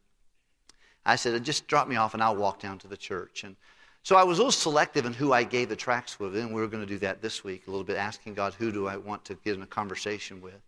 I 1.04 1.16
said, 1.16 1.42
just 1.44 1.66
drop 1.66 1.88
me 1.88 1.96
off, 1.96 2.14
and 2.14 2.22
I'll 2.22 2.36
walk 2.36 2.60
down 2.60 2.78
to 2.80 2.88
the 2.88 2.96
church. 2.96 3.44
And 3.44 3.56
so 4.02 4.16
I 4.16 4.24
was 4.24 4.38
a 4.38 4.40
little 4.42 4.52
selective 4.52 5.06
in 5.06 5.12
who 5.12 5.32
I 5.32 5.44
gave 5.44 5.68
the 5.68 5.76
tracts 5.76 6.18
with, 6.18 6.36
and 6.36 6.54
we 6.54 6.60
were 6.60 6.68
going 6.68 6.84
to 6.84 6.92
do 6.92 6.98
that 6.98 7.22
this 7.22 7.44
week, 7.44 7.66
a 7.66 7.70
little 7.70 7.84
bit 7.84 7.96
asking 7.96 8.34
God, 8.34 8.54
who 8.54 8.72
do 8.72 8.86
I 8.86 8.96
want 8.96 9.24
to 9.26 9.34
get 9.34 9.54
in 9.54 9.62
a 9.62 9.66
conversation 9.66 10.40
with? 10.40 10.60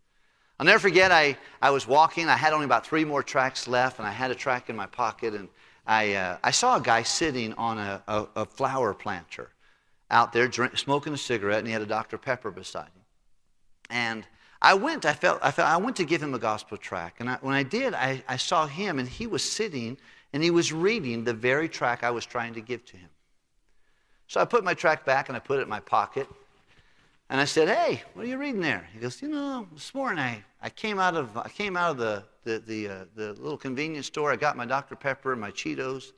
I'll 0.58 0.66
never 0.66 0.78
forget, 0.78 1.10
I, 1.10 1.36
I 1.60 1.70
was 1.70 1.86
walking. 1.86 2.28
I 2.28 2.36
had 2.36 2.52
only 2.52 2.64
about 2.64 2.86
three 2.86 3.04
more 3.04 3.22
tracts 3.22 3.66
left, 3.66 3.98
and 3.98 4.06
I 4.06 4.12
had 4.12 4.30
a 4.30 4.36
tract 4.36 4.70
in 4.70 4.76
my 4.76 4.86
pocket, 4.86 5.34
and 5.34 5.48
I, 5.86 6.14
uh, 6.14 6.38
I 6.44 6.52
saw 6.52 6.76
a 6.76 6.80
guy 6.80 7.02
sitting 7.02 7.52
on 7.54 7.78
a, 7.78 8.02
a, 8.06 8.26
a 8.36 8.44
flower 8.44 8.94
planter 8.94 9.50
out 10.10 10.32
there 10.32 10.46
drink, 10.46 10.78
smoking 10.78 11.12
a 11.12 11.16
cigarette, 11.16 11.58
and 11.58 11.66
he 11.66 11.72
had 11.72 11.82
a 11.82 11.86
Dr. 11.86 12.18
Pepper 12.18 12.50
beside 12.50 12.86
him. 12.86 13.02
And 13.90 14.26
I 14.62 14.74
went, 14.74 15.04
I 15.04 15.12
felt, 15.12 15.40
I 15.42 15.50
felt, 15.50 15.68
I 15.68 15.76
went 15.76 15.96
to 15.96 16.04
give 16.04 16.22
him 16.22 16.34
a 16.34 16.38
gospel 16.38 16.78
tract. 16.78 17.20
And 17.20 17.28
I, 17.28 17.38
when 17.40 17.54
I 17.54 17.64
did, 17.64 17.92
I, 17.92 18.22
I 18.28 18.36
saw 18.36 18.66
him, 18.66 18.98
and 18.98 19.08
he 19.08 19.26
was 19.26 19.42
sitting, 19.42 19.98
and 20.34 20.42
he 20.42 20.50
was 20.50 20.72
reading 20.72 21.22
the 21.22 21.32
very 21.32 21.68
tract 21.68 22.02
I 22.02 22.10
was 22.10 22.26
trying 22.26 22.54
to 22.54 22.60
give 22.60 22.84
to 22.86 22.96
him. 22.96 23.08
So 24.26 24.40
I 24.40 24.44
put 24.44 24.64
my 24.64 24.74
tract 24.74 25.06
back, 25.06 25.28
and 25.28 25.36
I 25.36 25.38
put 25.38 25.60
it 25.60 25.62
in 25.62 25.68
my 25.68 25.78
pocket, 25.78 26.26
and 27.30 27.40
I 27.40 27.44
said, 27.44 27.68
"Hey, 27.68 28.02
what 28.14 28.24
are 28.24 28.28
you 28.28 28.36
reading 28.36 28.60
there?" 28.60 28.88
He 28.92 28.98
goes, 28.98 29.22
"You 29.22 29.28
know, 29.28 29.68
this 29.72 29.94
morning 29.94 30.18
I, 30.18 30.44
I 30.60 30.70
came 30.70 30.98
out 30.98 31.14
of 31.14 31.36
I 31.36 31.48
came 31.48 31.76
out 31.76 31.92
of 31.92 31.98
the 31.98 32.24
the 32.42 32.58
the, 32.58 32.88
uh, 32.88 33.04
the 33.14 33.32
little 33.34 33.56
convenience 33.56 34.08
store. 34.08 34.32
I 34.32 34.36
got 34.36 34.56
my 34.56 34.66
Dr 34.66 34.96
Pepper 34.96 35.30
and 35.30 35.40
my 35.40 35.52
Cheetos, 35.52 36.12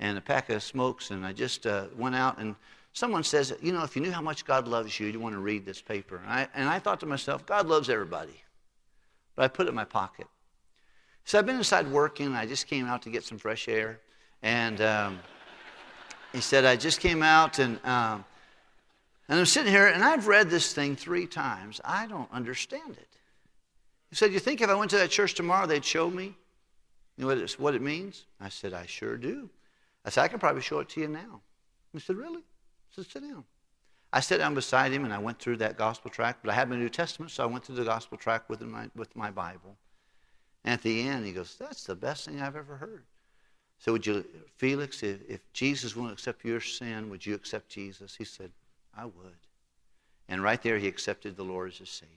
and 0.00 0.18
a 0.18 0.20
pack 0.20 0.50
of 0.50 0.60
smokes, 0.60 1.12
and 1.12 1.24
I 1.24 1.32
just 1.32 1.66
uh, 1.66 1.86
went 1.96 2.16
out 2.16 2.38
and." 2.38 2.56
Someone 2.94 3.24
says, 3.24 3.56
you 3.62 3.72
know, 3.72 3.82
if 3.84 3.96
you 3.96 4.02
knew 4.02 4.10
how 4.10 4.20
much 4.20 4.44
God 4.44 4.68
loves 4.68 5.00
you, 5.00 5.06
you'd 5.06 5.16
want 5.16 5.34
to 5.34 5.40
read 5.40 5.64
this 5.64 5.80
paper. 5.80 6.18
And 6.18 6.30
I, 6.30 6.48
and 6.54 6.68
I 6.68 6.78
thought 6.78 7.00
to 7.00 7.06
myself, 7.06 7.46
God 7.46 7.66
loves 7.66 7.88
everybody. 7.88 8.42
But 9.34 9.46
I 9.46 9.48
put 9.48 9.64
it 9.64 9.70
in 9.70 9.74
my 9.74 9.86
pocket. 9.86 10.26
So 11.24 11.38
I've 11.38 11.46
been 11.46 11.56
inside 11.56 11.90
working. 11.90 12.26
and 12.26 12.36
I 12.36 12.46
just 12.46 12.66
came 12.66 12.86
out 12.86 13.02
to 13.02 13.10
get 13.10 13.24
some 13.24 13.38
fresh 13.38 13.68
air. 13.68 14.00
And 14.42 14.80
um, 14.80 15.20
he 16.32 16.40
said, 16.40 16.64
I 16.64 16.76
just 16.76 17.00
came 17.00 17.22
out 17.22 17.58
and 17.58 17.78
um, 17.84 18.24
and 19.28 19.38
I'm 19.38 19.46
sitting 19.46 19.72
here 19.72 19.86
and 19.86 20.02
I've 20.02 20.26
read 20.26 20.50
this 20.50 20.72
thing 20.72 20.96
three 20.96 21.26
times. 21.26 21.80
I 21.84 22.06
don't 22.06 22.30
understand 22.32 22.92
it. 22.92 23.08
He 24.10 24.16
said, 24.16 24.32
You 24.32 24.40
think 24.40 24.60
if 24.60 24.68
I 24.68 24.74
went 24.74 24.90
to 24.90 24.98
that 24.98 25.10
church 25.10 25.34
tomorrow, 25.34 25.66
they'd 25.66 25.84
show 25.84 26.10
me 26.10 26.34
you 27.16 27.22
know 27.22 27.28
what, 27.28 27.38
it, 27.38 27.52
what 27.52 27.74
it 27.74 27.82
means? 27.82 28.24
I 28.40 28.48
said, 28.48 28.72
I 28.72 28.86
sure 28.86 29.16
do. 29.16 29.50
I 30.04 30.10
said, 30.10 30.24
I 30.24 30.28
can 30.28 30.38
probably 30.38 30.62
show 30.62 30.80
it 30.80 30.88
to 30.90 31.00
you 31.00 31.08
now. 31.08 31.40
He 31.92 32.00
said, 32.00 32.16
Really? 32.16 32.40
I 32.40 32.94
said, 32.94 33.06
Sit 33.06 33.22
down. 33.22 33.44
I 34.12 34.20
sat 34.20 34.38
down 34.38 34.54
beside 34.54 34.92
him 34.92 35.04
and 35.04 35.14
I 35.14 35.18
went 35.18 35.38
through 35.38 35.56
that 35.58 35.78
gospel 35.78 36.10
tract, 36.10 36.40
but 36.42 36.50
I 36.50 36.54
had 36.54 36.68
my 36.68 36.76
New 36.76 36.90
Testament, 36.90 37.30
so 37.30 37.42
I 37.42 37.46
went 37.46 37.64
through 37.64 37.76
the 37.76 37.84
gospel 37.84 38.18
tract 38.18 38.50
with 38.50 38.60
my, 38.60 38.90
with 38.94 39.14
my 39.16 39.30
Bible. 39.30 39.76
And 40.64 40.74
at 40.74 40.82
the 40.82 41.02
end, 41.08 41.26
he 41.26 41.32
goes, 41.32 41.56
That's 41.58 41.84
the 41.84 41.96
best 41.96 42.24
thing 42.24 42.40
I've 42.40 42.56
ever 42.56 42.76
heard. 42.76 43.04
So, 43.78 43.92
would 43.92 44.06
you, 44.06 44.24
Felix, 44.56 45.02
if, 45.02 45.18
if 45.28 45.52
Jesus 45.52 45.96
won't 45.96 46.12
accept 46.12 46.44
your 46.44 46.60
sin, 46.60 47.10
would 47.10 47.26
you 47.26 47.34
accept 47.34 47.68
Jesus? 47.68 48.14
He 48.14 48.24
said, 48.24 48.52
I 48.96 49.06
would. 49.06 49.36
And 50.28 50.42
right 50.42 50.62
there, 50.62 50.78
he 50.78 50.86
accepted 50.86 51.36
the 51.36 51.42
Lord 51.42 51.72
as 51.72 51.78
his 51.78 51.90
Savior. 51.90 52.16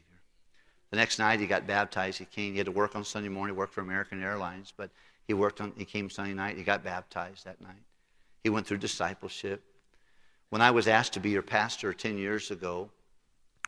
The 0.91 0.97
next 0.97 1.17
night, 1.17 1.39
he 1.39 1.47
got 1.47 1.65
baptized. 1.65 2.19
He 2.19 2.25
came. 2.25 2.51
He 2.51 2.59
had 2.59 2.67
to 2.67 2.71
work 2.71 2.95
on 2.95 3.03
Sunday 3.03 3.29
morning. 3.29 3.55
Worked 3.55 3.73
for 3.73 3.81
American 3.81 4.21
Airlines, 4.21 4.73
but 4.77 4.91
he 5.27 5.33
worked 5.33 5.59
on. 5.59 5.73
He 5.75 5.85
came 5.85 6.09
Sunday 6.09 6.33
night. 6.33 6.57
He 6.57 6.63
got 6.63 6.83
baptized 6.83 7.45
that 7.45 7.59
night. 7.59 7.83
He 8.43 8.49
went 8.49 8.67
through 8.67 8.77
discipleship. 8.77 9.63
When 10.49 10.61
I 10.61 10.69
was 10.69 10.87
asked 10.87 11.13
to 11.13 11.19
be 11.19 11.31
your 11.31 11.41
pastor 11.41 11.91
10 11.91 12.19
years 12.19 12.51
ago, 12.51 12.91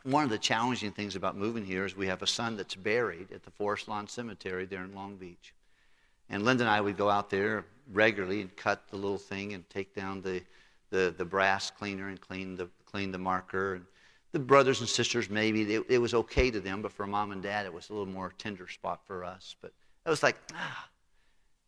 one 0.04 0.24
of 0.24 0.30
the 0.30 0.38
challenging 0.38 0.92
things 0.92 1.16
about 1.16 1.36
moving 1.36 1.64
here 1.64 1.84
is 1.84 1.96
we 1.96 2.06
have 2.06 2.22
a 2.22 2.26
son 2.26 2.56
that's 2.56 2.74
buried 2.74 3.32
at 3.32 3.42
the 3.42 3.50
Forest 3.50 3.88
Lawn 3.88 4.06
Cemetery 4.06 4.64
there 4.64 4.84
in 4.84 4.94
Long 4.94 5.16
Beach. 5.16 5.54
And 6.30 6.44
Linda 6.44 6.64
and 6.64 6.70
I 6.70 6.80
would 6.80 6.96
go 6.96 7.08
out 7.08 7.30
there 7.30 7.64
regularly 7.92 8.40
and 8.40 8.54
cut 8.54 8.88
the 8.88 8.96
little 8.96 9.18
thing 9.18 9.54
and 9.54 9.68
take 9.70 9.94
down 9.94 10.20
the, 10.22 10.42
the, 10.90 11.14
the 11.16 11.24
brass 11.24 11.70
cleaner 11.70 12.08
and 12.08 12.20
clean 12.20 12.56
the, 12.56 12.68
clean 12.84 13.12
the 13.12 13.18
marker. 13.18 13.74
And 13.74 13.86
the 14.32 14.38
brothers 14.38 14.80
and 14.80 14.88
sisters, 14.88 15.30
maybe 15.30 15.62
it, 15.74 15.86
it 15.88 15.98
was 15.98 16.14
okay 16.14 16.50
to 16.50 16.60
them, 16.60 16.82
but 16.82 16.92
for 16.92 17.06
mom 17.06 17.32
and 17.32 17.42
dad, 17.42 17.66
it 17.66 17.72
was 17.72 17.88
a 17.88 17.92
little 17.92 18.06
more 18.06 18.32
tender 18.38 18.68
spot 18.68 19.00
for 19.06 19.24
us. 19.24 19.56
But 19.60 19.72
it 20.04 20.10
was 20.10 20.22
like, 20.22 20.36
ah. 20.54 20.88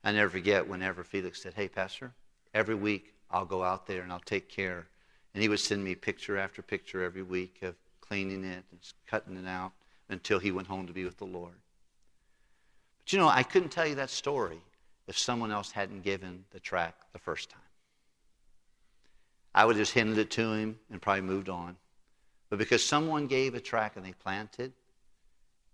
I 0.03 0.13
never 0.13 0.31
forget 0.31 0.67
whenever 0.67 1.05
Felix 1.05 1.43
said, 1.43 1.53
Hey, 1.55 1.69
Pastor, 1.69 2.15
every 2.55 2.75
week 2.75 3.15
I'll 3.31 3.45
go 3.45 3.63
out 3.63 3.87
there 3.87 4.03
and 4.03 4.11
I'll 4.11 4.19
take 4.21 4.49
care. 4.49 4.87
And 5.35 5.43
he 5.43 5.49
would 5.49 5.61
send 5.61 5.85
me 5.85 5.95
picture 5.95 6.39
after 6.39 6.63
picture 6.63 7.03
every 7.03 7.23
week 7.23 7.59
of 7.63 7.75
cleaning 8.11 8.45
it 8.45 8.65
and 8.71 8.81
cutting 9.07 9.37
it 9.37 9.47
out 9.47 9.73
until 10.09 10.41
he 10.41 10.51
went 10.51 10.67
home 10.67 10.87
to 10.89 10.93
be 10.93 11.05
with 11.05 11.17
the 11.17 11.25
Lord. 11.25 11.55
But 13.05 13.13
you 13.13 13.19
know, 13.19 13.29
I 13.29 13.45
couldn't 13.45 13.71
tell 13.71 13.87
you 13.87 13.95
that 13.95 14.11
story 14.11 14.61
if 15.07 15.17
someone 15.17 15.53
else 15.53 15.71
hadn't 15.71 16.03
given 16.03 16.45
the 16.51 16.59
tract 16.59 17.05
the 17.13 17.19
first 17.21 17.51
time. 17.51 17.61
I 19.55 19.65
would 19.65 19.77
have 19.77 19.83
just 19.83 19.95
handed 19.95 20.19
it 20.19 20.31
to 20.33 20.53
him 20.53 20.79
and 20.91 21.01
probably 21.01 21.23
moved 21.23 21.49
on. 21.49 21.77
But 22.49 22.59
because 22.59 22.85
someone 22.85 23.29
gave 23.29 23.55
a 23.55 23.61
tract 23.61 23.97
and 23.97 24.05
they 24.05 24.13
planted, 24.13 24.73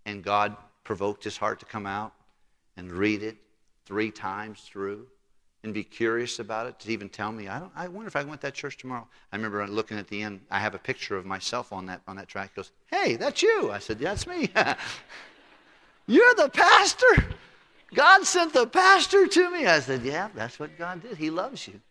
and 0.05 0.23
God 0.23 0.55
provoked 0.83 1.23
his 1.23 1.37
heart 1.37 1.59
to 1.59 1.65
come 1.65 1.87
out 1.87 2.13
and 2.75 2.91
read 2.91 3.23
it 3.23 3.37
three 3.85 4.11
times 4.11 4.61
through 4.61 5.07
and 5.67 5.73
be 5.73 5.83
curious 5.83 6.39
about 6.39 6.65
it 6.65 6.79
to 6.79 6.91
even 6.91 7.09
tell 7.09 7.31
me, 7.31 7.49
I, 7.49 7.59
don't, 7.59 7.71
I 7.75 7.89
wonder 7.89 8.07
if 8.07 8.15
I 8.15 8.23
went 8.23 8.39
to 8.39 8.47
that 8.47 8.53
church 8.53 8.77
tomorrow. 8.77 9.05
I 9.33 9.35
remember 9.35 9.67
looking 9.67 9.97
at 9.97 10.07
the 10.07 10.21
end, 10.21 10.39
I 10.49 10.59
have 10.59 10.73
a 10.73 10.79
picture 10.79 11.17
of 11.17 11.25
myself 11.25 11.73
on 11.73 11.85
that, 11.87 12.01
on 12.07 12.15
that 12.15 12.29
tract. 12.29 12.53
He 12.53 12.55
goes, 12.55 12.71
Hey, 12.89 13.17
that's 13.17 13.43
you. 13.43 13.69
I 13.69 13.79
said, 13.79 13.99
yeah, 13.99 14.13
That's 14.13 14.25
me. 14.25 14.49
You're 16.07 16.33
the 16.35 16.49
pastor. 16.49 17.25
God 17.93 18.25
sent 18.25 18.53
the 18.53 18.65
pastor 18.65 19.27
to 19.27 19.51
me. 19.51 19.65
I 19.65 19.81
said, 19.81 20.03
Yeah, 20.03 20.29
that's 20.33 20.57
what 20.57 20.77
God 20.77 21.01
did. 21.01 21.17
He 21.17 21.29
loves 21.29 21.67
you. 21.67 21.81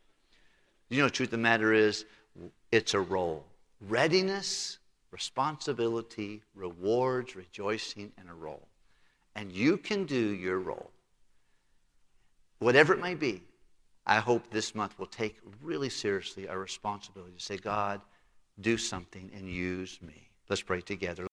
You 0.88 1.00
know, 1.00 1.04
the 1.04 1.10
truth 1.10 1.28
of 1.28 1.32
the 1.32 1.38
matter 1.38 1.74
is, 1.74 2.06
it's 2.72 2.94
a 2.94 3.00
role 3.00 3.44
readiness, 3.88 4.78
responsibility, 5.10 6.42
rewards, 6.54 7.36
rejoicing, 7.36 8.10
and 8.18 8.30
a 8.30 8.34
role. 8.34 8.66
And 9.34 9.52
you 9.52 9.76
can 9.76 10.06
do 10.06 10.16
your 10.16 10.58
role. 10.58 10.90
Whatever 12.58 12.94
it 12.94 13.00
may 13.00 13.14
be, 13.14 13.42
I 14.06 14.16
hope 14.16 14.50
this 14.50 14.74
month 14.74 14.94
we'll 14.98 15.06
take 15.08 15.36
really 15.60 15.88
seriously 15.90 16.48
our 16.48 16.58
responsibility 16.58 17.32
to 17.36 17.42
say, 17.42 17.56
God, 17.56 18.00
do 18.60 18.78
something 18.78 19.30
and 19.34 19.50
use 19.50 20.00
me. 20.00 20.28
Let's 20.48 20.62
pray 20.62 20.80
together. 20.80 21.26